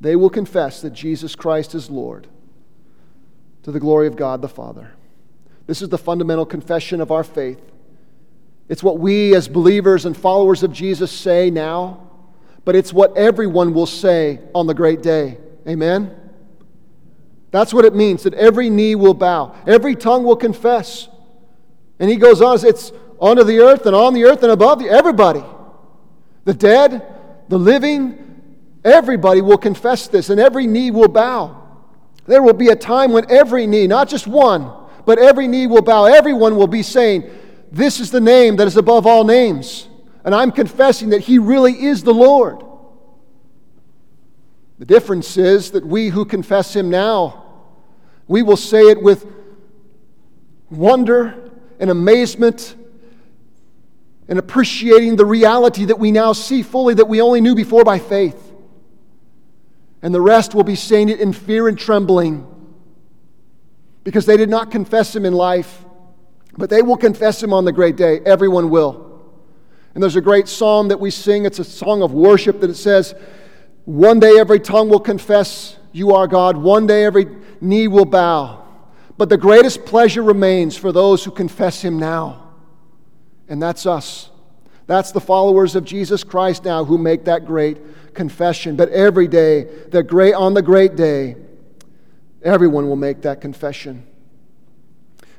They 0.00 0.16
will 0.16 0.30
confess 0.30 0.82
that 0.82 0.92
Jesus 0.92 1.34
Christ 1.34 1.74
is 1.74 1.90
Lord 1.90 2.26
to 3.62 3.72
the 3.72 3.80
glory 3.80 4.06
of 4.06 4.16
God 4.16 4.42
the 4.42 4.48
Father. 4.48 4.92
This 5.66 5.82
is 5.82 5.88
the 5.88 5.98
fundamental 5.98 6.46
confession 6.46 7.00
of 7.00 7.10
our 7.10 7.24
faith. 7.24 7.60
It's 8.68 8.82
what 8.82 8.98
we 8.98 9.34
as 9.34 9.48
believers 9.48 10.06
and 10.06 10.16
followers 10.16 10.62
of 10.62 10.72
Jesus 10.72 11.10
say 11.10 11.50
now, 11.50 12.08
but 12.64 12.76
it's 12.76 12.92
what 12.92 13.16
everyone 13.16 13.74
will 13.74 13.86
say 13.86 14.40
on 14.54 14.66
the 14.66 14.74
great 14.74 15.02
day. 15.02 15.38
Amen? 15.68 16.14
That's 17.50 17.72
what 17.72 17.84
it 17.84 17.94
means 17.94 18.24
that 18.24 18.34
every 18.34 18.70
knee 18.70 18.94
will 18.94 19.14
bow, 19.14 19.56
every 19.66 19.94
tongue 19.94 20.24
will 20.24 20.36
confess. 20.36 21.08
And 21.98 22.10
he 22.10 22.16
goes 22.16 22.42
on, 22.42 22.64
it's 22.66 22.92
under 23.20 23.44
the 23.44 23.60
earth 23.60 23.86
and 23.86 23.96
on 23.96 24.14
the 24.14 24.24
earth 24.24 24.42
and 24.42 24.52
above 24.52 24.78
the 24.78 24.90
everybody. 24.90 25.42
The 26.44 26.54
dead, 26.54 27.15
the 27.48 27.58
living, 27.58 28.42
everybody 28.84 29.40
will 29.40 29.58
confess 29.58 30.08
this 30.08 30.30
and 30.30 30.40
every 30.40 30.66
knee 30.66 30.90
will 30.90 31.08
bow. 31.08 31.62
There 32.26 32.42
will 32.42 32.54
be 32.54 32.68
a 32.68 32.76
time 32.76 33.12
when 33.12 33.30
every 33.30 33.66
knee, 33.66 33.86
not 33.86 34.08
just 34.08 34.26
one, 34.26 34.70
but 35.04 35.18
every 35.18 35.46
knee 35.46 35.66
will 35.66 35.82
bow. 35.82 36.06
Everyone 36.06 36.56
will 36.56 36.66
be 36.66 36.82
saying, 36.82 37.30
This 37.70 38.00
is 38.00 38.10
the 38.10 38.20
name 38.20 38.56
that 38.56 38.66
is 38.66 38.76
above 38.76 39.06
all 39.06 39.24
names. 39.24 39.88
And 40.24 40.34
I'm 40.34 40.50
confessing 40.50 41.10
that 41.10 41.20
He 41.20 41.38
really 41.38 41.84
is 41.84 42.02
the 42.02 42.12
Lord. 42.12 42.64
The 44.78 44.84
difference 44.84 45.36
is 45.36 45.70
that 45.70 45.86
we 45.86 46.08
who 46.08 46.24
confess 46.24 46.74
Him 46.74 46.90
now, 46.90 47.44
we 48.26 48.42
will 48.42 48.56
say 48.56 48.90
it 48.90 49.00
with 49.00 49.24
wonder 50.68 51.52
and 51.78 51.90
amazement 51.90 52.74
and 54.28 54.38
appreciating 54.38 55.16
the 55.16 55.24
reality 55.24 55.84
that 55.84 55.98
we 55.98 56.10
now 56.10 56.32
see 56.32 56.62
fully 56.62 56.94
that 56.94 57.08
we 57.08 57.20
only 57.20 57.40
knew 57.40 57.54
before 57.54 57.84
by 57.84 57.98
faith. 57.98 58.52
And 60.02 60.14
the 60.14 60.20
rest 60.20 60.54
will 60.54 60.64
be 60.64 60.74
saying 60.74 61.08
it 61.08 61.20
in 61.20 61.32
fear 61.32 61.68
and 61.68 61.78
trembling 61.78 62.46
because 64.04 64.26
they 64.26 64.36
did 64.36 64.50
not 64.50 64.70
confess 64.70 65.14
him 65.14 65.24
in 65.24 65.32
life, 65.32 65.84
but 66.56 66.70
they 66.70 66.82
will 66.82 66.96
confess 66.96 67.42
him 67.42 67.52
on 67.52 67.64
the 67.64 67.72
great 67.72 67.96
day. 67.96 68.20
Everyone 68.24 68.70
will. 68.70 69.20
And 69.94 70.02
there's 70.02 70.16
a 70.16 70.20
great 70.20 70.48
psalm 70.48 70.88
that 70.88 71.00
we 71.00 71.10
sing. 71.10 71.44
It's 71.44 71.58
a 71.58 71.64
song 71.64 72.02
of 72.02 72.12
worship 72.12 72.60
that 72.60 72.70
it 72.70 72.74
says, 72.74 73.14
one 73.84 74.20
day 74.20 74.38
every 74.38 74.60
tongue 74.60 74.88
will 74.88 75.00
confess 75.00 75.76
you 75.92 76.12
are 76.12 76.26
God. 76.26 76.56
One 76.56 76.86
day 76.86 77.04
every 77.04 77.26
knee 77.60 77.88
will 77.88 78.04
bow. 78.04 78.64
But 79.16 79.28
the 79.28 79.38
greatest 79.38 79.86
pleasure 79.86 80.22
remains 80.22 80.76
for 80.76 80.92
those 80.92 81.24
who 81.24 81.30
confess 81.30 81.82
Him 81.82 81.98
now. 81.98 82.45
And 83.48 83.62
that's 83.62 83.86
us. 83.86 84.30
That's 84.86 85.12
the 85.12 85.20
followers 85.20 85.74
of 85.74 85.84
Jesus 85.84 86.24
Christ 86.24 86.64
now 86.64 86.84
who 86.84 86.98
make 86.98 87.24
that 87.24 87.44
great 87.44 88.14
confession. 88.14 88.76
But 88.76 88.88
every 88.90 89.28
day, 89.28 89.64
the 89.88 90.02
great, 90.02 90.34
on 90.34 90.54
the 90.54 90.62
great 90.62 90.96
day, 90.96 91.36
everyone 92.42 92.88
will 92.88 92.96
make 92.96 93.22
that 93.22 93.40
confession. 93.40 94.06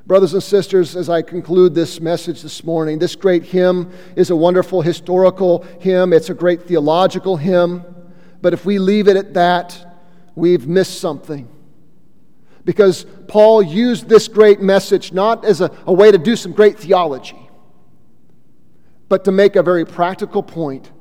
Brothers 0.06 0.34
and 0.34 0.41
sisters, 0.43 0.96
as 0.96 1.10
I 1.10 1.22
conclude 1.22 1.76
this 1.76 2.00
message 2.00 2.41
this 2.41 2.63
morning, 2.63 2.98
this 2.98 3.15
great 3.15 3.43
hymn 3.43 3.91
is 4.15 4.30
a 4.30 4.36
wonderful 4.36 4.82
historical 4.82 5.63
hymn. 5.82 6.13
It's 6.13 6.30
a 6.30 6.34
great 6.34 6.63
theological 6.63 7.36
hymn. 7.36 7.84
But 8.41 8.54
if 8.54 8.65
we 8.65 8.80
leave 8.80 9.10
it 9.10 9.17
at 9.17 9.34
that, 9.34 10.00
we've 10.36 10.65
missed 10.67 11.02
something. 11.02 11.50
Because 12.63 13.06
Paul 13.28 13.62
used 13.62 14.08
this 14.08 14.28
great 14.28 14.62
message 14.62 15.12
not 15.12 15.43
as 15.43 15.60
a, 15.60 15.72
a 15.86 15.91
way 15.91 16.12
to 16.12 16.17
do 16.17 16.36
some 16.36 16.54
great 16.54 16.80
theology, 16.80 17.46
but 19.10 19.24
to 19.26 19.32
make 19.32 19.56
a 19.56 19.63
very 19.63 19.86
practical 19.86 20.43
point. 20.43 20.91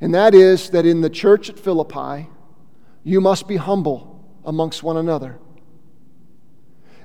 And 0.00 0.14
that 0.14 0.34
is 0.34 0.70
that 0.70 0.84
in 0.84 1.00
the 1.00 1.10
church 1.10 1.48
at 1.48 1.58
Philippi, 1.58 2.28
you 3.04 3.20
must 3.20 3.46
be 3.46 3.56
humble 3.56 4.24
amongst 4.44 4.82
one 4.82 4.96
another. 4.96 5.38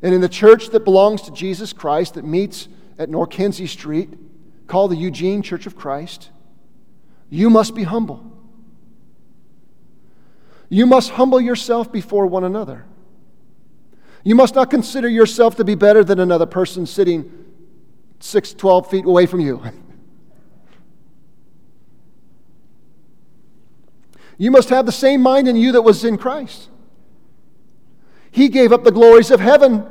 And 0.02 0.14
in 0.14 0.22
the 0.22 0.30
church 0.30 0.70
that 0.70 0.84
belongs 0.84 1.22
to 1.24 1.32
Jesus 1.32 1.74
Christ, 1.74 2.16
that 2.16 2.26
meets 2.26 2.68
at 2.98 3.10
North 3.10 3.30
Kinzie 3.30 3.68
Street, 3.68 4.10
called 4.68 4.92
the 4.92 4.98
Eugene 4.98 5.42
Church 5.42 5.66
of 5.66 5.76
Christ, 5.76 6.30
you 7.30 7.50
must 7.50 7.76
be 7.76 7.84
humble. 7.84 8.24
You 10.70 10.86
must 10.86 11.12
humble 11.12 11.40
yourself 11.40 11.92
before 11.92 12.28
one 12.28 12.44
another. 12.44 12.86
You 14.24 14.36
must 14.36 14.56
not 14.56 14.70
consider 14.70 15.08
yourself 15.08 15.56
to 15.56 15.64
be 15.64 15.76
better 15.76 16.04
than 16.04 16.20
another 16.20 16.46
person 16.46 16.86
sitting 16.86 17.32
6, 18.20 18.54
12 18.54 18.90
feet 18.90 19.06
away 19.06 19.26
from 19.26 19.40
you. 19.40 19.62
You 24.38 24.52
must 24.52 24.70
have 24.70 24.86
the 24.86 24.92
same 24.92 25.22
mind 25.22 25.48
in 25.48 25.56
you 25.56 25.72
that 25.74 25.82
was 25.82 26.04
in 26.04 26.18
Christ. 26.18 26.70
He 28.32 28.50
gave 28.50 28.72
up 28.72 28.84
the 28.84 28.92
glories 28.92 29.32
of 29.32 29.40
heaven 29.40 29.86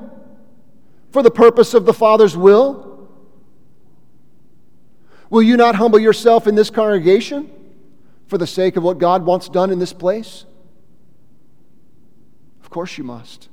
for 1.10 1.22
the 1.22 1.30
purpose 1.30 1.74
of 1.74 1.84
the 1.84 1.92
Father's 1.92 2.36
will. 2.36 3.08
Will 5.30 5.42
you 5.42 5.56
not 5.56 5.74
humble 5.74 5.98
yourself 5.98 6.46
in 6.46 6.54
this 6.54 6.70
congregation 6.70 7.50
for 8.28 8.38
the 8.38 8.46
sake 8.46 8.76
of 8.76 8.84
what 8.84 8.98
God 8.98 9.24
wants 9.24 9.48
done 9.48 9.72
in 9.72 9.78
this 9.78 9.92
place? 9.92 10.44
Of 12.62 12.70
course 12.70 12.96
you 12.96 13.04
must. 13.04 13.48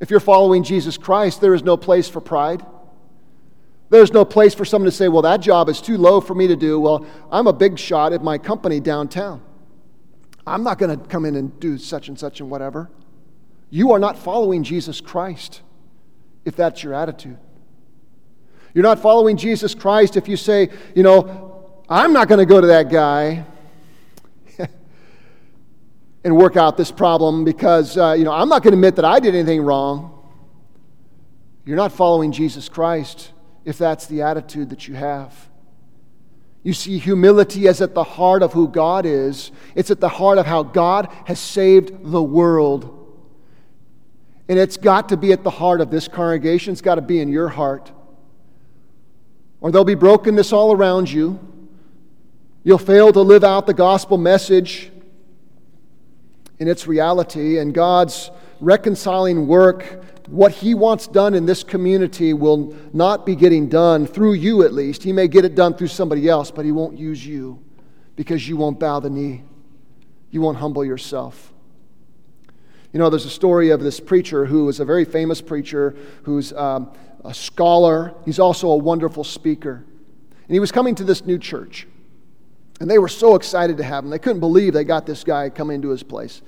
If 0.00 0.10
you're 0.10 0.20
following 0.20 0.64
Jesus 0.64 0.96
Christ, 0.96 1.40
there 1.40 1.54
is 1.54 1.62
no 1.62 1.76
place 1.76 2.08
for 2.08 2.20
pride. 2.20 2.64
There's 3.90 4.12
no 4.12 4.24
place 4.24 4.54
for 4.54 4.64
someone 4.64 4.90
to 4.90 4.96
say, 4.96 5.08
well, 5.08 5.22
that 5.22 5.40
job 5.40 5.68
is 5.68 5.80
too 5.80 5.96
low 5.96 6.20
for 6.20 6.34
me 6.34 6.46
to 6.48 6.56
do. 6.56 6.78
Well, 6.78 7.06
I'm 7.30 7.46
a 7.46 7.52
big 7.52 7.78
shot 7.78 8.12
at 8.12 8.22
my 8.22 8.38
company 8.38 8.80
downtown. 8.80 9.42
I'm 10.48 10.62
not 10.62 10.78
going 10.78 10.98
to 10.98 11.06
come 11.06 11.24
in 11.24 11.36
and 11.36 11.58
do 11.60 11.78
such 11.78 12.08
and 12.08 12.18
such 12.18 12.40
and 12.40 12.50
whatever. 12.50 12.90
You 13.70 13.92
are 13.92 13.98
not 13.98 14.18
following 14.18 14.62
Jesus 14.62 15.00
Christ 15.00 15.62
if 16.44 16.56
that's 16.56 16.82
your 16.82 16.94
attitude. 16.94 17.38
You're 18.74 18.84
not 18.84 18.98
following 19.00 19.36
Jesus 19.36 19.74
Christ 19.74 20.16
if 20.16 20.28
you 20.28 20.36
say, 20.36 20.70
you 20.94 21.02
know, 21.02 21.82
I'm 21.88 22.12
not 22.12 22.28
going 22.28 22.38
to 22.38 22.46
go 22.46 22.60
to 22.60 22.66
that 22.68 22.90
guy 22.90 23.44
and 26.24 26.36
work 26.36 26.56
out 26.56 26.76
this 26.76 26.90
problem 26.90 27.44
because, 27.44 27.96
uh, 27.96 28.12
you 28.12 28.24
know, 28.24 28.32
I'm 28.32 28.48
not 28.48 28.62
going 28.62 28.72
to 28.72 28.78
admit 28.78 28.96
that 28.96 29.04
I 29.04 29.20
did 29.20 29.34
anything 29.34 29.62
wrong. 29.62 30.14
You're 31.64 31.76
not 31.76 31.92
following 31.92 32.32
Jesus 32.32 32.68
Christ 32.68 33.32
if 33.64 33.78
that's 33.78 34.06
the 34.06 34.22
attitude 34.22 34.70
that 34.70 34.88
you 34.88 34.94
have. 34.94 35.47
You 36.62 36.72
see, 36.72 36.98
humility 36.98 37.66
is 37.66 37.80
at 37.80 37.94
the 37.94 38.04
heart 38.04 38.42
of 38.42 38.52
who 38.52 38.68
God 38.68 39.06
is, 39.06 39.52
it's 39.74 39.90
at 39.90 40.00
the 40.00 40.08
heart 40.08 40.38
of 40.38 40.46
how 40.46 40.62
God 40.62 41.08
has 41.26 41.38
saved 41.38 42.10
the 42.10 42.22
world. 42.22 42.94
And 44.48 44.58
it's 44.58 44.76
got 44.76 45.10
to 45.10 45.16
be 45.16 45.32
at 45.32 45.44
the 45.44 45.50
heart 45.50 45.80
of 45.80 45.90
this 45.90 46.08
congregation, 46.08 46.72
it's 46.72 46.80
got 46.80 46.96
to 46.96 47.00
be 47.02 47.20
in 47.20 47.28
your 47.28 47.48
heart. 47.48 47.92
Or 49.60 49.70
there'll 49.70 49.84
be 49.84 49.94
brokenness 49.94 50.52
all 50.52 50.72
around 50.72 51.10
you. 51.10 51.38
You'll 52.64 52.78
fail 52.78 53.12
to 53.12 53.20
live 53.20 53.44
out 53.44 53.66
the 53.66 53.74
gospel 53.74 54.18
message 54.18 54.90
in 56.58 56.68
its 56.68 56.86
reality, 56.86 57.58
and 57.58 57.72
God's 57.72 58.30
reconciling 58.60 59.46
work, 59.46 60.04
what 60.30 60.52
He 60.52 60.74
wants 60.74 61.06
done 61.06 61.34
in 61.34 61.46
this 61.46 61.62
community, 61.62 62.32
will 62.32 62.74
not 62.92 63.26
be 63.26 63.34
getting 63.34 63.68
done 63.68 64.06
through 64.06 64.34
you 64.34 64.62
at 64.62 64.72
least. 64.72 65.02
He 65.02 65.12
may 65.12 65.28
get 65.28 65.44
it 65.44 65.54
done 65.54 65.74
through 65.74 65.88
somebody 65.88 66.28
else, 66.28 66.50
but 66.50 66.64
He 66.64 66.72
won't 66.72 66.98
use 66.98 67.24
you 67.26 67.62
because 68.16 68.48
you 68.48 68.56
won't 68.56 68.78
bow 68.78 69.00
the 69.00 69.10
knee. 69.10 69.42
You 70.30 70.40
won't 70.40 70.58
humble 70.58 70.84
yourself. 70.84 71.52
You 72.92 72.98
know, 72.98 73.10
there's 73.10 73.26
a 73.26 73.30
story 73.30 73.70
of 73.70 73.80
this 73.80 74.00
preacher 74.00 74.46
who 74.46 74.68
is 74.68 74.80
a 74.80 74.84
very 74.84 75.04
famous 75.04 75.40
preacher, 75.40 75.94
who's 76.22 76.52
um, 76.54 76.92
a 77.24 77.34
scholar. 77.34 78.14
He's 78.24 78.38
also 78.38 78.68
a 78.70 78.76
wonderful 78.76 79.24
speaker. 79.24 79.84
And 80.48 80.54
he 80.54 80.60
was 80.60 80.72
coming 80.72 80.94
to 80.94 81.04
this 81.04 81.24
new 81.24 81.38
church. 81.38 81.86
And 82.80 82.90
they 82.90 82.98
were 82.98 83.08
so 83.08 83.34
excited 83.34 83.76
to 83.78 83.82
have 83.82 84.04
him. 84.04 84.10
They 84.10 84.18
couldn't 84.18 84.40
believe 84.40 84.72
they 84.72 84.84
got 84.84 85.04
this 85.04 85.24
guy 85.24 85.50
coming 85.50 85.76
into 85.76 85.90
his 85.90 86.02
place. 86.02 86.42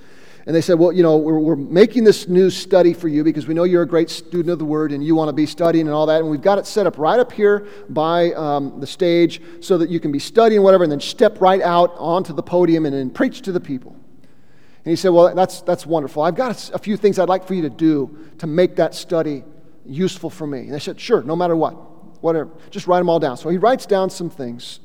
And 0.46 0.56
they 0.56 0.60
said, 0.60 0.78
Well, 0.78 0.92
you 0.92 1.02
know, 1.02 1.16
we're, 1.16 1.38
we're 1.38 1.56
making 1.56 2.04
this 2.04 2.28
new 2.28 2.50
study 2.50 2.94
for 2.94 3.08
you 3.08 3.22
because 3.22 3.46
we 3.46 3.54
know 3.54 3.64
you're 3.64 3.82
a 3.82 3.88
great 3.88 4.08
student 4.08 4.50
of 4.50 4.58
the 4.58 4.64
Word 4.64 4.92
and 4.92 5.04
you 5.04 5.14
want 5.14 5.28
to 5.28 5.32
be 5.32 5.46
studying 5.46 5.86
and 5.86 5.94
all 5.94 6.06
that. 6.06 6.20
And 6.20 6.30
we've 6.30 6.40
got 6.40 6.58
it 6.58 6.66
set 6.66 6.86
up 6.86 6.98
right 6.98 7.20
up 7.20 7.30
here 7.30 7.66
by 7.88 8.32
um, 8.32 8.80
the 8.80 8.86
stage 8.86 9.42
so 9.60 9.76
that 9.78 9.90
you 9.90 10.00
can 10.00 10.12
be 10.12 10.18
studying 10.18 10.62
whatever 10.62 10.84
and 10.84 10.92
then 10.92 11.00
step 11.00 11.40
right 11.40 11.60
out 11.60 11.94
onto 11.98 12.32
the 12.32 12.42
podium 12.42 12.86
and 12.86 12.94
then 12.94 13.10
preach 13.10 13.42
to 13.42 13.52
the 13.52 13.60
people. 13.60 13.92
And 13.92 14.90
he 14.90 14.96
said, 14.96 15.10
Well, 15.10 15.34
that's, 15.34 15.60
that's 15.60 15.84
wonderful. 15.84 16.22
I've 16.22 16.36
got 16.36 16.70
a 16.72 16.78
few 16.78 16.96
things 16.96 17.18
I'd 17.18 17.28
like 17.28 17.46
for 17.46 17.54
you 17.54 17.62
to 17.62 17.70
do 17.70 18.18
to 18.38 18.46
make 18.46 18.76
that 18.76 18.94
study 18.94 19.44
useful 19.84 20.30
for 20.30 20.46
me. 20.46 20.60
And 20.60 20.72
they 20.72 20.78
said, 20.78 20.98
Sure, 20.98 21.22
no 21.22 21.36
matter 21.36 21.54
what. 21.54 21.74
Whatever. 22.22 22.50
Just 22.70 22.86
write 22.86 22.98
them 22.98 23.08
all 23.08 23.18
down. 23.18 23.36
So 23.36 23.48
he 23.48 23.58
writes 23.58 23.86
down 23.86 24.10
some 24.10 24.30
things. 24.30 24.80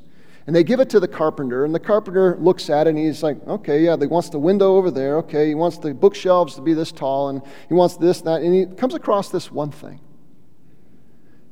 And 0.47 0.55
they 0.55 0.63
give 0.63 0.79
it 0.79 0.89
to 0.91 0.99
the 0.99 1.07
carpenter, 1.07 1.65
and 1.65 1.73
the 1.73 1.79
carpenter 1.79 2.37
looks 2.39 2.69
at 2.69 2.85
it 2.85 2.91
and 2.91 2.99
he's 2.99 3.23
like, 3.23 3.37
okay, 3.47 3.83
yeah, 3.83 3.97
he 3.99 4.05
wants 4.05 4.29
the 4.29 4.37
window 4.37 4.75
over 4.75 4.91
there. 4.91 5.17
Okay, 5.17 5.47
he 5.47 5.55
wants 5.55 5.79
the 5.79 5.93
bookshelves 5.93 6.53
to 6.55 6.61
be 6.61 6.73
this 6.73 6.91
tall, 6.91 7.29
and 7.29 7.41
he 7.67 7.73
wants 7.73 7.97
this, 7.97 8.19
and 8.19 8.27
that. 8.27 8.41
And 8.41 8.53
he 8.53 8.65
comes 8.75 8.93
across 8.93 9.29
this 9.29 9.51
one 9.51 9.71
thing. 9.71 9.99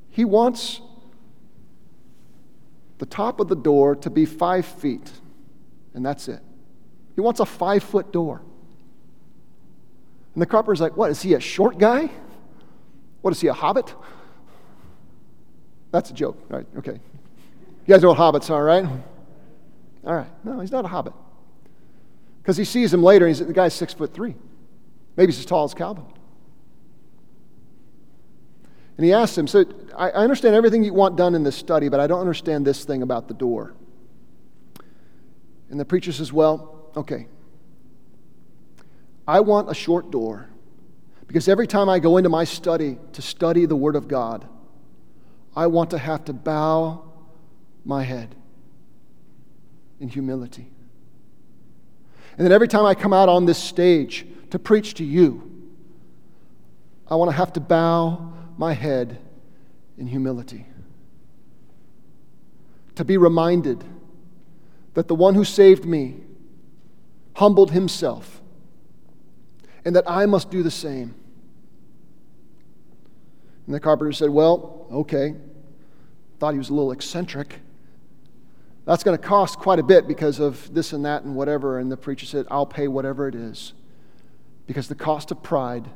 He 0.09 0.25
wants 0.25 0.81
the 2.99 3.07
top 3.07 3.39
of 3.39 3.47
the 3.47 3.55
door 3.55 3.95
to 3.95 4.11
be 4.11 4.25
five 4.25 4.65
feet, 4.65 5.11
and 5.95 6.05
that's 6.05 6.27
it. 6.27 6.41
He 7.15 7.21
wants 7.21 7.39
a 7.39 7.45
five 7.45 7.83
foot 7.83 8.13
door. 8.13 8.43
And 10.35 10.41
the 10.41 10.45
carpenter's 10.45 10.81
like, 10.81 10.95
what? 10.95 11.09
Is 11.09 11.21
he 11.21 11.33
a 11.33 11.39
short 11.39 11.79
guy? 11.79 12.11
What 13.21 13.31
is 13.31 13.41
he, 13.41 13.47
a 13.47 13.53
hobbit? 13.53 13.93
That's 15.91 16.11
a 16.11 16.13
joke, 16.13 16.37
right? 16.49 16.65
Okay. 16.77 16.99
You 17.85 17.93
guys 17.93 18.01
know 18.01 18.13
what 18.13 18.17
hobbits 18.17 18.49
are, 18.49 18.63
right? 18.63 18.85
All 20.05 20.15
right. 20.15 20.45
No, 20.45 20.59
he's 20.59 20.71
not 20.71 20.85
a 20.85 20.87
hobbit. 20.87 21.13
Because 22.41 22.57
he 22.57 22.65
sees 22.65 22.93
him 22.93 23.03
later 23.03 23.25
and 23.25 23.35
he's, 23.35 23.45
the 23.45 23.53
guy's 23.53 23.73
six 23.73 23.93
foot 23.93 24.13
three. 24.13 24.35
Maybe 25.17 25.31
he's 25.31 25.39
as 25.39 25.45
tall 25.45 25.65
as 25.65 25.73
Calvin. 25.73 26.05
And 28.97 29.05
he 29.05 29.13
asks 29.13 29.37
him, 29.37 29.47
So 29.47 29.65
I, 29.97 30.11
I 30.11 30.23
understand 30.23 30.55
everything 30.55 30.83
you 30.83 30.93
want 30.93 31.17
done 31.17 31.35
in 31.35 31.43
this 31.43 31.55
study, 31.55 31.89
but 31.89 31.99
I 31.99 32.07
don't 32.07 32.19
understand 32.21 32.65
this 32.65 32.85
thing 32.85 33.01
about 33.01 33.27
the 33.27 33.33
door. 33.33 33.73
And 35.69 35.79
the 35.79 35.85
preacher 35.85 36.11
says, 36.11 36.31
Well, 36.31 36.89
okay. 36.95 37.27
I 39.27 39.39
want 39.39 39.69
a 39.69 39.73
short 39.73 40.11
door 40.11 40.49
because 41.27 41.47
every 41.47 41.65
time 41.65 41.89
I 41.89 41.99
go 41.99 42.17
into 42.17 42.29
my 42.29 42.43
study 42.43 42.97
to 43.13 43.21
study 43.21 43.65
the 43.65 43.75
Word 43.75 43.95
of 43.95 44.07
God, 44.07 44.47
I 45.55 45.67
want 45.67 45.89
to 45.91 45.97
have 45.97 46.25
to 46.25 46.33
bow 46.33 47.12
my 47.85 48.03
head 48.03 48.35
in 49.99 50.09
humility. 50.09 50.69
And 52.37 52.45
then 52.45 52.51
every 52.51 52.67
time 52.67 52.85
I 52.85 52.95
come 52.95 53.13
out 53.13 53.29
on 53.29 53.45
this 53.45 53.57
stage 53.57 54.25
to 54.49 54.59
preach 54.59 54.95
to 54.95 55.03
you, 55.03 55.49
I 57.07 57.15
want 57.15 57.29
to 57.29 57.37
have 57.37 57.53
to 57.53 57.59
bow 57.59 58.33
my 58.57 58.73
head 58.73 59.19
in 59.97 60.07
humility. 60.07 60.65
To 62.95 63.05
be 63.05 63.17
reminded 63.17 63.83
that 64.93 65.07
the 65.07 65.15
one 65.15 65.35
who 65.35 65.43
saved 65.43 65.85
me 65.85 66.21
humbled 67.35 67.71
himself 67.71 68.41
and 69.85 69.95
that 69.95 70.03
I 70.07 70.25
must 70.25 70.49
do 70.49 70.63
the 70.63 70.71
same. 70.71 71.15
And 73.65 73.75
the 73.75 73.79
carpenter 73.79 74.11
said, 74.11 74.29
Well, 74.29 74.87
okay. 74.91 75.35
Thought 76.39 76.53
he 76.53 76.57
was 76.57 76.69
a 76.69 76.73
little 76.73 76.91
eccentric. 76.91 77.59
That's 78.85 79.03
going 79.03 79.17
to 79.17 79.23
cost 79.23 79.59
quite 79.59 79.79
a 79.79 79.83
bit 79.83 80.07
because 80.07 80.39
of 80.39 80.73
this 80.73 80.91
and 80.91 81.05
that 81.05 81.23
and 81.23 81.35
whatever. 81.35 81.79
And 81.79 81.91
the 81.91 81.97
preacher 81.97 82.25
said, 82.25 82.45
I'll 82.51 82.65
pay 82.65 82.87
whatever 82.87 83.27
it 83.27 83.35
is. 83.35 83.73
Because 84.67 84.87
the 84.87 84.95
cost 84.95 85.31
of 85.31 85.41
pride 85.41 85.89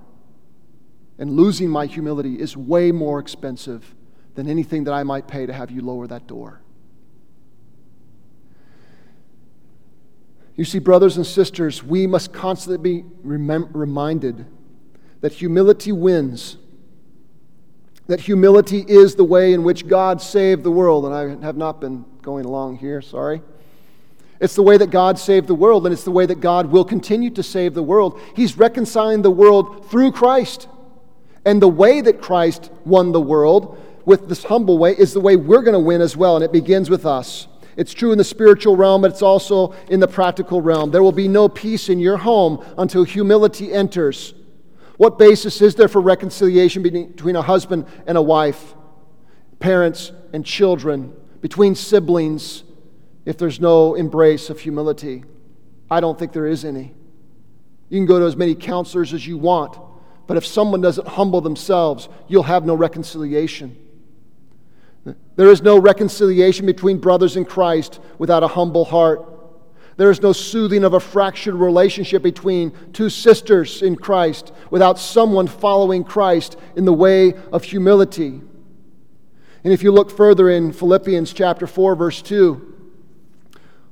and 1.17 1.31
losing 1.31 1.69
my 1.69 1.85
humility 1.85 2.39
is 2.39 2.55
way 2.55 2.91
more 2.91 3.19
expensive 3.19 3.95
than 4.35 4.47
anything 4.47 4.83
that 4.85 4.93
I 4.93 5.03
might 5.03 5.27
pay 5.27 5.45
to 5.45 5.53
have 5.53 5.71
you 5.71 5.81
lower 5.81 6.07
that 6.07 6.27
door. 6.27 6.61
You 10.55 10.65
see, 10.65 10.79
brothers 10.79 11.17
and 11.17 11.25
sisters, 11.25 11.83
we 11.83 12.07
must 12.07 12.33
constantly 12.33 12.77
be 12.77 13.05
reminded 13.21 14.45
that 15.21 15.33
humility 15.33 15.91
wins. 15.91 16.57
That 18.07 18.21
humility 18.21 18.85
is 18.87 19.15
the 19.15 19.23
way 19.23 19.53
in 19.53 19.63
which 19.63 19.87
God 19.87 20.21
saved 20.21 20.63
the 20.63 20.71
world. 20.71 21.05
And 21.05 21.13
I 21.13 21.45
have 21.45 21.57
not 21.57 21.81
been 21.81 22.05
going 22.27 22.43
along 22.43 22.75
here, 22.75 23.01
sorry. 23.01 23.41
It's 24.41 24.53
the 24.53 24.61
way 24.61 24.75
that 24.75 24.89
God 24.89 25.17
saved 25.17 25.47
the 25.47 25.55
world, 25.55 25.85
and 25.85 25.93
it's 25.93 26.03
the 26.03 26.11
way 26.11 26.25
that 26.25 26.41
God 26.41 26.65
will 26.65 26.83
continue 26.83 27.29
to 27.29 27.41
save 27.41 27.73
the 27.73 27.81
world. 27.81 28.19
He's 28.35 28.57
reconciling 28.57 29.21
the 29.21 29.31
world 29.31 29.89
through 29.89 30.11
Christ. 30.11 30.67
And 31.45 31.61
the 31.61 31.69
way 31.69 32.01
that 32.01 32.21
Christ 32.21 32.69
won 32.83 33.13
the 33.13 33.21
world 33.21 33.81
with 34.03 34.27
this 34.27 34.43
humble 34.43 34.77
way 34.77 34.91
is 34.91 35.13
the 35.13 35.21
way 35.21 35.37
we're 35.37 35.61
going 35.61 35.71
to 35.71 35.79
win 35.79 36.01
as 36.01 36.17
well, 36.17 36.35
and 36.35 36.43
it 36.43 36.51
begins 36.51 36.89
with 36.89 37.05
us. 37.05 37.47
It's 37.77 37.93
true 37.93 38.11
in 38.11 38.17
the 38.17 38.25
spiritual 38.25 38.75
realm, 38.75 39.03
but 39.03 39.11
it's 39.11 39.21
also 39.21 39.73
in 39.87 40.01
the 40.01 40.07
practical 40.09 40.61
realm. 40.61 40.91
There 40.91 41.03
will 41.03 41.13
be 41.13 41.29
no 41.29 41.47
peace 41.47 41.87
in 41.87 41.97
your 41.97 42.17
home 42.17 42.61
until 42.77 43.05
humility 43.05 43.71
enters. 43.71 44.33
What 44.97 45.17
basis 45.17 45.61
is 45.61 45.75
there 45.75 45.87
for 45.87 46.01
reconciliation 46.01 46.83
between 46.83 47.37
a 47.37 47.41
husband 47.41 47.85
and 48.05 48.17
a 48.17 48.21
wife, 48.21 48.75
parents 49.61 50.11
and 50.33 50.45
children, 50.45 51.15
between 51.41 51.75
siblings, 51.75 52.63
if 53.25 53.37
there's 53.37 53.59
no 53.59 53.95
embrace 53.95 54.49
of 54.49 54.59
humility? 54.59 55.23
I 55.89 55.99
don't 55.99 56.17
think 56.17 56.33
there 56.33 56.47
is 56.47 56.65
any. 56.65 56.93
You 57.89 57.99
can 57.99 58.05
go 58.05 58.19
to 58.19 58.25
as 58.25 58.35
many 58.35 58.55
counselors 58.55 59.13
as 59.13 59.25
you 59.25 59.37
want, 59.37 59.77
but 60.27 60.37
if 60.37 60.45
someone 60.45 60.81
doesn't 60.81 61.07
humble 61.07 61.41
themselves, 61.41 62.09
you'll 62.27 62.43
have 62.43 62.65
no 62.65 62.75
reconciliation. 62.75 63.77
There 65.35 65.49
is 65.49 65.61
no 65.61 65.79
reconciliation 65.79 66.65
between 66.65 66.97
brothers 66.97 67.37
in 67.37 67.45
Christ 67.45 67.99
without 68.17 68.43
a 68.43 68.47
humble 68.47 68.83
heart. 68.83 69.25
There 69.95 70.11
is 70.11 70.21
no 70.21 70.33
soothing 70.33 70.83
of 70.83 70.93
a 70.93 70.99
fractured 70.99 71.55
relationship 71.55 72.21
between 72.21 72.71
two 72.91 73.09
sisters 73.09 73.81
in 73.81 73.95
Christ 73.95 74.51
without 74.69 74.99
someone 74.99 75.47
following 75.47 76.03
Christ 76.03 76.57
in 76.75 76.85
the 76.85 76.93
way 76.93 77.33
of 77.51 77.63
humility. 77.63 78.41
And 79.67 79.73
if 79.73 79.83
you 79.83 79.91
look 79.91 80.09
further 80.09 80.49
in 80.49 80.71
Philippians 80.71 81.33
chapter 81.33 81.67
4, 81.67 81.97
verse 81.97 82.21
2, 82.21 82.73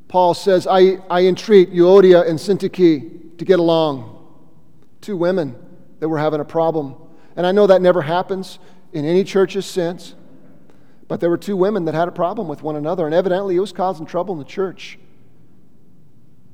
Paul 0.07 0.33
says, 0.33 0.65
I, 0.65 0.99
I 1.09 1.25
entreat 1.25 1.69
Euodia 1.73 2.25
and 2.25 2.39
Syntyche 2.39 3.37
to 3.37 3.43
get 3.43 3.59
along. 3.59 4.25
Two 5.01 5.17
women 5.17 5.53
that 5.99 6.07
were 6.07 6.17
having 6.17 6.39
a 6.39 6.45
problem. 6.45 6.95
And 7.35 7.45
I 7.45 7.51
know 7.51 7.67
that 7.67 7.81
never 7.81 8.03
happens 8.03 8.57
in 8.93 9.03
any 9.03 9.25
churches 9.25 9.65
since. 9.65 10.15
But 11.09 11.19
there 11.19 11.29
were 11.29 11.37
two 11.37 11.57
women 11.57 11.83
that 11.83 11.93
had 11.93 12.07
a 12.07 12.13
problem 12.13 12.47
with 12.47 12.63
one 12.63 12.77
another, 12.77 13.05
and 13.05 13.13
evidently 13.13 13.57
it 13.57 13.59
was 13.59 13.73
causing 13.73 14.05
trouble 14.05 14.31
in 14.33 14.39
the 14.39 14.45
church. 14.45 14.97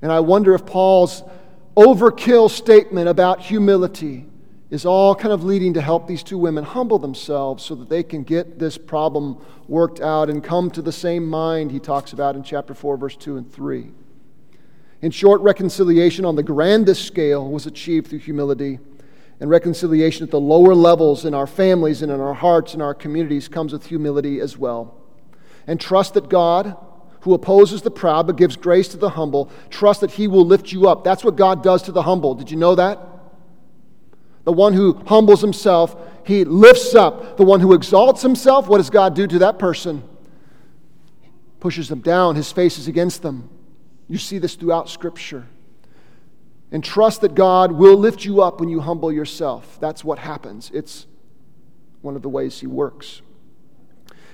And 0.02 0.12
I 0.12 0.22
wonder 0.22 0.56
if 0.56 0.66
Paul's 0.66 1.22
overkill 1.78 2.50
statement 2.50 3.08
about 3.08 3.40
humility 3.40 4.26
is 4.72 4.86
all 4.86 5.14
kind 5.14 5.34
of 5.34 5.44
leading 5.44 5.74
to 5.74 5.82
help 5.82 6.08
these 6.08 6.24
two 6.24 6.38
women 6.38 6.64
humble 6.64 6.98
themselves 6.98 7.64
so 7.64 7.76
that 7.76 7.90
they 7.90 8.02
can 8.02 8.24
get 8.24 8.58
this 8.58 8.78
problem 8.78 9.38
worked 9.68 10.00
out 10.00 10.30
and 10.30 10.42
come 10.42 10.72
to 10.72 10.82
the 10.82 10.94
same 10.94 11.28
mind 11.28 11.72
he 11.72 11.80
talks 11.80 12.14
about 12.14 12.38
in 12.38 12.42
chapter 12.42 12.74
4, 12.74 12.96
verse 12.96 13.18
2 13.18 13.36
and 13.36 13.52
3. 13.52 13.92
In 15.02 15.12
short, 15.12 15.42
reconciliation 15.42 16.24
on 16.24 16.38
the 16.38 16.44
grandest 16.44 17.06
scale 17.06 17.52
was 17.52 17.66
achieved 17.66 18.08
through 18.08 18.20
humility 18.20 18.80
and 19.42 19.50
reconciliation 19.50 20.24
at 20.24 20.32
the 20.32 20.40
lower 20.40 20.74
levels 20.74 21.26
in 21.26 21.34
our 21.34 21.48
families 21.48 22.02
and 22.02 22.12
in 22.12 22.22
our 22.22 22.36
hearts 22.36 22.74
and 22.74 22.82
our 22.82 22.94
communities 22.94 23.50
comes 23.50 23.74
with 23.74 23.88
humility 23.88 24.40
as 24.40 24.58
well. 24.58 24.96
And 25.68 25.82
trust 25.82 26.14
that 26.14 26.30
God, 26.30 26.78
who 27.22 27.34
opposes 27.34 27.82
the 27.82 27.92
proud 27.92 28.28
but 28.28 28.38
gives 28.38 28.56
grace 28.56 28.88
to 28.90 28.98
the 28.98 29.10
humble, 29.10 29.52
trust 29.70 30.00
that 30.00 30.12
He 30.12 30.28
will 30.28 30.46
lift 30.46 30.72
you 30.72 30.88
up. 30.88 31.04
That's 31.04 31.26
what 31.26 31.36
God 31.36 31.62
does 31.62 31.82
to 31.84 31.92
the 31.92 32.04
humble. 32.04 32.36
Did 32.36 32.52
you 32.52 32.58
know 32.58 32.76
that? 32.76 33.00
The 34.44 34.52
one 34.52 34.74
who 34.74 34.94
humbles 35.06 35.42
himself, 35.42 35.96
He 36.26 36.46
lifts 36.46 36.96
up. 36.96 37.38
The 37.38 37.44
one 37.44 37.60
who 37.60 37.74
exalts 37.74 38.22
himself, 38.22 38.68
what 38.68 38.78
does 38.78 38.90
God 38.90 39.16
do 39.16 39.28
to 39.28 39.40
that 39.40 39.60
person? 39.60 40.04
Pushes 41.60 41.90
them 41.90 42.02
down, 42.02 42.36
His 42.36 42.52
face 42.52 42.78
is 42.78 42.88
against 42.88 43.22
them. 43.22 43.50
You 44.08 44.18
see 44.18 44.40
this 44.40 44.56
throughout 44.56 44.90
Scripture. 44.90 45.48
And 46.72 46.84
trust 46.84 47.22
that 47.22 47.36
God 47.36 47.74
will 47.74 47.98
lift 47.98 48.24
you 48.26 48.42
up 48.42 48.60
when 48.60 48.70
you 48.70 48.80
humble 48.80 49.12
yourself. 49.12 49.78
That's 49.80 50.04
what 50.04 50.20
happens. 50.20 50.72
It's 50.74 51.06
one 52.02 52.16
of 52.16 52.22
the 52.22 52.30
ways 52.30 52.60
He 52.60 52.68
works. 52.68 53.22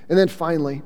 And 0.09 0.17
then 0.17 0.27
finally, 0.27 0.83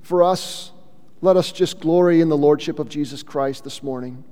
for 0.00 0.22
us, 0.22 0.72
let 1.20 1.36
us 1.36 1.52
just 1.52 1.78
glory 1.78 2.20
in 2.20 2.28
the 2.28 2.36
Lordship 2.36 2.78
of 2.78 2.88
Jesus 2.88 3.22
Christ 3.22 3.64
this 3.64 3.82
morning. 3.82 4.24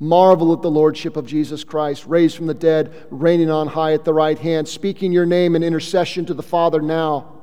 Marvel 0.00 0.54
at 0.54 0.62
the 0.62 0.70
Lordship 0.70 1.16
of 1.16 1.26
Jesus 1.26 1.62
Christ, 1.62 2.06
raised 2.06 2.34
from 2.36 2.46
the 2.46 2.54
dead, 2.54 3.06
reigning 3.10 3.50
on 3.50 3.68
high 3.68 3.92
at 3.92 4.04
the 4.04 4.14
right 4.14 4.38
hand, 4.38 4.66
speaking 4.66 5.12
your 5.12 5.26
name 5.26 5.54
in 5.54 5.62
intercession 5.62 6.24
to 6.24 6.34
the 6.34 6.42
Father 6.42 6.80
now. 6.80 7.39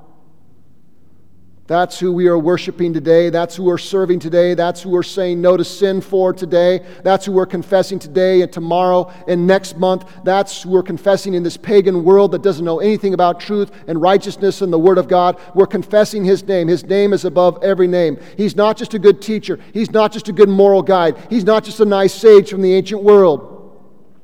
That's 1.67 1.99
who 1.99 2.13
we 2.13 2.27
are 2.27 2.39
worshiping 2.39 2.93
today. 2.93 3.29
That's 3.29 3.57
who 3.57 3.63
we're 3.63 3.77
serving 3.77 4.19
today. 4.19 4.53
That's 4.53 4.81
who 4.81 4.89
we're 4.89 5.03
saying 5.03 5.41
no 5.41 5.57
to 5.57 5.65
sin 5.65 5.99
for 5.99 6.31
today. 6.31 6.85
That's 7.03 7.25
who 7.25 7.33
we're 7.33 7.45
confessing 7.45 7.99
today 7.99 8.41
and 8.41 8.51
tomorrow 8.51 9.11
and 9.27 9.45
next 9.45 9.77
month. 9.77 10.09
That's 10.23 10.63
who 10.63 10.69
we're 10.69 10.81
confessing 10.81 11.33
in 11.33 11.43
this 11.43 11.57
pagan 11.57 12.05
world 12.05 12.31
that 12.31 12.41
doesn't 12.41 12.63
know 12.63 12.79
anything 12.79 13.13
about 13.13 13.41
truth 13.41 13.71
and 13.87 14.01
righteousness 14.01 14.61
and 14.61 14.71
the 14.71 14.79
Word 14.79 14.97
of 14.97 15.09
God. 15.09 15.37
We're 15.53 15.67
confessing 15.67 16.23
His 16.23 16.41
name. 16.47 16.69
His 16.69 16.85
name 16.85 17.11
is 17.11 17.25
above 17.25 17.61
every 17.61 17.87
name. 17.87 18.17
He's 18.37 18.55
not 18.55 18.77
just 18.77 18.93
a 18.93 18.99
good 18.99 19.21
teacher, 19.21 19.59
He's 19.73 19.91
not 19.91 20.13
just 20.13 20.29
a 20.29 20.33
good 20.33 20.49
moral 20.49 20.81
guide, 20.81 21.17
He's 21.29 21.43
not 21.43 21.65
just 21.65 21.81
a 21.81 21.85
nice 21.85 22.13
sage 22.13 22.49
from 22.49 22.61
the 22.61 22.73
ancient 22.73 23.03
world. 23.03 23.56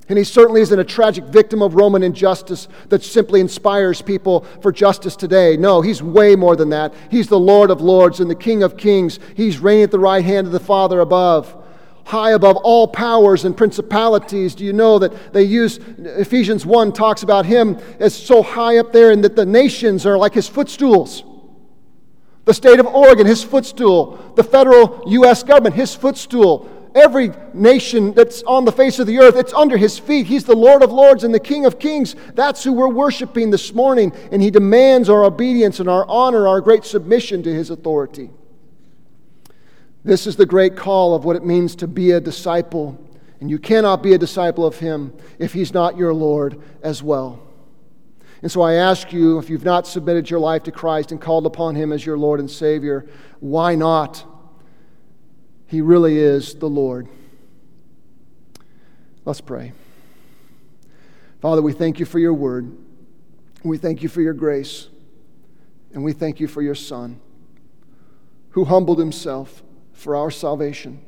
And 0.10 0.18
he 0.18 0.26
certainly 0.26 0.62
isn't 0.62 0.78
a 0.78 0.84
tragic 0.84 1.24
victim 1.26 1.62
of 1.62 1.76
Roman 1.76 2.04
injustice 2.04 2.68
that 2.90 3.04
simply 3.04 3.40
inspires 3.40 4.02
people 4.02 4.42
for 4.62 4.72
justice 4.72 5.16
today. 5.16 5.56
No, 5.56 5.82
he's 5.82 6.04
way 6.04 6.36
more 6.36 6.58
than 6.58 6.70
that. 6.70 6.94
He's 7.10 7.28
the 7.28 7.40
Lord 7.40 7.72
of 7.72 7.80
lords 7.80 8.20
and 8.20 8.30
the 8.30 8.36
King 8.36 8.64
of 8.64 8.76
kings. 8.76 9.20
He's 9.36 9.60
reigning 9.60 9.84
at 9.84 9.92
the 9.92 10.00
right 10.00 10.24
hand 10.24 10.48
of 10.48 10.54
the 10.54 10.60
Father 10.60 11.00
above. 11.00 11.56
High 12.06 12.32
above 12.32 12.58
all 12.58 12.86
powers 12.86 13.46
and 13.46 13.56
principalities. 13.56 14.56
Do 14.56 14.66
you 14.66 14.74
know 14.74 15.00
that 15.00 15.32
they 15.32 15.44
use 15.44 15.78
Ephesians 15.98 16.66
1 16.66 16.92
talks 16.92 17.24
about 17.24 17.46
him 17.46 17.80
as 18.02 18.14
so 18.14 18.44
high 18.44 18.80
up 18.80 18.92
there 18.92 19.10
and 19.12 19.24
that 19.24 19.38
the 19.38 19.46
nations 19.46 20.06
are 20.06 20.18
like 20.18 20.34
his 20.34 20.50
footstools? 20.50 21.24
The 22.44 22.54
state 22.54 22.82
of 22.82 22.88
Oregon, 22.88 23.26
his 23.26 23.42
footstool. 23.42 24.34
The 24.36 24.44
federal 24.44 25.02
U.S. 25.08 25.44
government, 25.44 25.76
his 25.76 25.96
footstool 25.96 26.70
every 26.96 27.32
nation 27.54 28.14
that's 28.14 28.44
on 28.44 28.66
the 28.66 28.72
face 28.72 29.00
of 29.00 29.08
the 29.08 29.20
earth, 29.20 29.36
it's 29.36 29.54
under 29.54 29.78
his 29.78 29.98
feet. 29.98 30.26
He's 30.26 30.44
the 30.44 30.56
Lord 30.56 30.84
of 30.84 30.92
lords 30.92 31.24
and 31.24 31.34
the 31.34 31.40
King 31.40 31.66
of 31.66 31.80
kings. 31.80 32.16
That's 32.36 32.64
who 32.64 32.74
we're 32.74 32.88
worshiping 32.88 33.50
this 33.52 33.74
morning, 33.74 34.14
and 34.32 34.42
he 34.42 34.52
demands 34.52 35.10
our 35.10 35.24
obedience 35.24 35.80
and 35.80 35.90
our 35.90 36.06
honor, 36.08 36.48
our 36.48 36.62
great 36.62 36.86
submission 36.86 37.44
to 37.44 37.54
his 37.54 37.70
authority. 37.70 38.30
This 40.04 40.28
is 40.28 40.36
the 40.36 40.46
great 40.46 40.76
call 40.76 41.16
of 41.16 41.26
what 41.26 41.36
it 41.36 41.46
means 41.46 41.76
to 41.78 41.88
be 41.88 42.12
a 42.12 42.20
disciple. 42.20 43.00
And 43.40 43.50
you 43.50 43.60
cannot 43.60 44.04
be 44.04 44.14
a 44.14 44.18
disciple 44.18 44.66
of 44.66 44.80
him 44.80 45.14
if 45.40 45.54
he's 45.54 45.74
not 45.74 45.98
your 45.98 46.14
Lord 46.14 46.62
as 46.82 47.02
well. 47.02 47.42
And 48.42 48.52
so 48.52 48.62
I 48.62 48.74
ask 48.74 49.14
you, 49.14 49.38
if 49.38 49.50
you've 49.50 49.64
not 49.64 49.88
submitted 49.88 50.30
your 50.30 50.40
life 50.40 50.64
to 50.64 50.72
Christ 50.72 51.14
and 51.14 51.22
called 51.22 51.46
upon 51.46 51.76
him 51.76 51.94
as 51.94 52.06
your 52.06 52.18
Lord 52.18 52.42
and 52.42 52.52
Savior, 52.52 53.06
why 53.40 53.76
not? 53.76 54.26
He 55.68 55.82
really 55.82 56.18
is 56.18 56.56
the 56.56 56.70
Lord. 56.70 57.08
Let's 59.26 59.42
pray. 59.42 59.74
Father, 61.42 61.62
we 61.62 61.74
thank 61.74 62.00
you 62.00 62.06
for 62.06 62.20
your 62.20 62.34
word. 62.34 62.72
We 63.64 63.78
thank 63.78 64.04
you 64.04 64.10
for 64.10 64.22
your 64.22 64.34
grace. 64.34 64.88
And 65.94 66.04
we 66.04 66.14
thank 66.14 66.40
you 66.40 66.48
for 66.48 66.62
your 66.62 66.76
Son, 66.76 67.20
who 68.52 68.66
humbled 68.66 69.00
himself 69.00 69.62
for 69.94 70.16
our 70.16 70.32
salvation, 70.32 71.00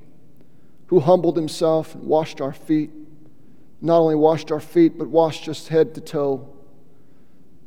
who 0.88 1.00
humbled 1.00 1.36
himself 1.36 1.96
and 1.96 2.04
washed 2.04 2.40
our 2.40 2.54
feet. 2.54 2.92
Not 3.82 4.00
only 4.00 4.16
washed 4.16 4.52
our 4.52 4.60
feet, 4.60 4.98
but 4.98 5.08
washed 5.08 5.50
us 5.50 5.68
head 5.68 5.96
to 5.96 6.02
toe 6.02 6.48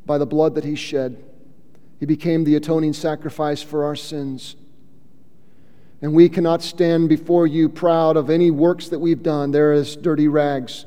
by 0.05 0.17
the 0.17 0.25
blood 0.25 0.55
that 0.55 0.63
he 0.63 0.75
shed. 0.75 1.23
He 1.99 2.05
became 2.05 2.45
the 2.45 2.55
atoning 2.55 2.93
sacrifice 2.93 3.61
for 3.61 3.83
our 3.83 3.95
sins. 3.95 4.55
And 6.01 6.13
we 6.13 6.29
cannot 6.29 6.61
stand 6.61 7.09
before 7.09 7.45
you 7.45 7.67
proud 7.67 8.15
of 8.15 8.29
any 8.29 8.51
works 8.51 8.87
that 8.89 8.99
we've 8.99 9.21
done. 9.21 9.51
There 9.51 9.73
is 9.73 9.95
dirty 9.95 10.27
rags. 10.27 10.85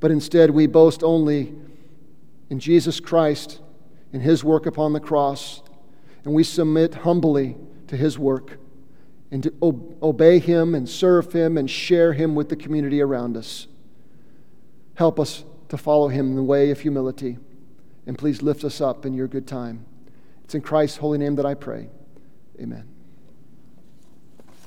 But 0.00 0.10
instead, 0.10 0.50
we 0.50 0.66
boast 0.66 1.02
only 1.02 1.54
in 2.50 2.58
Jesus 2.58 2.98
Christ, 2.98 3.60
in 4.12 4.20
his 4.20 4.42
work 4.42 4.66
upon 4.66 4.92
the 4.92 5.00
cross. 5.00 5.62
And 6.24 6.34
we 6.34 6.44
submit 6.44 6.94
humbly 6.94 7.56
to 7.88 7.96
His 7.96 8.18
work 8.18 8.58
and 9.30 9.42
to 9.42 9.52
obey 10.02 10.38
Him 10.38 10.74
and 10.74 10.88
serve 10.88 11.32
Him 11.32 11.58
and 11.58 11.70
share 11.70 12.12
Him 12.12 12.34
with 12.34 12.48
the 12.48 12.56
community 12.56 13.00
around 13.00 13.36
us. 13.36 13.66
Help 14.94 15.18
us 15.18 15.44
to 15.68 15.76
follow 15.76 16.08
Him 16.08 16.30
in 16.30 16.36
the 16.36 16.42
way 16.42 16.70
of 16.70 16.80
humility. 16.80 17.38
And 18.06 18.16
please 18.16 18.42
lift 18.42 18.64
us 18.64 18.80
up 18.80 19.04
in 19.04 19.14
your 19.14 19.26
good 19.26 19.46
time. 19.46 19.84
It's 20.44 20.54
in 20.54 20.62
Christ's 20.62 20.98
holy 20.98 21.18
name 21.18 21.34
that 21.36 21.46
I 21.46 21.54
pray. 21.54 21.88
Amen. 22.60 22.97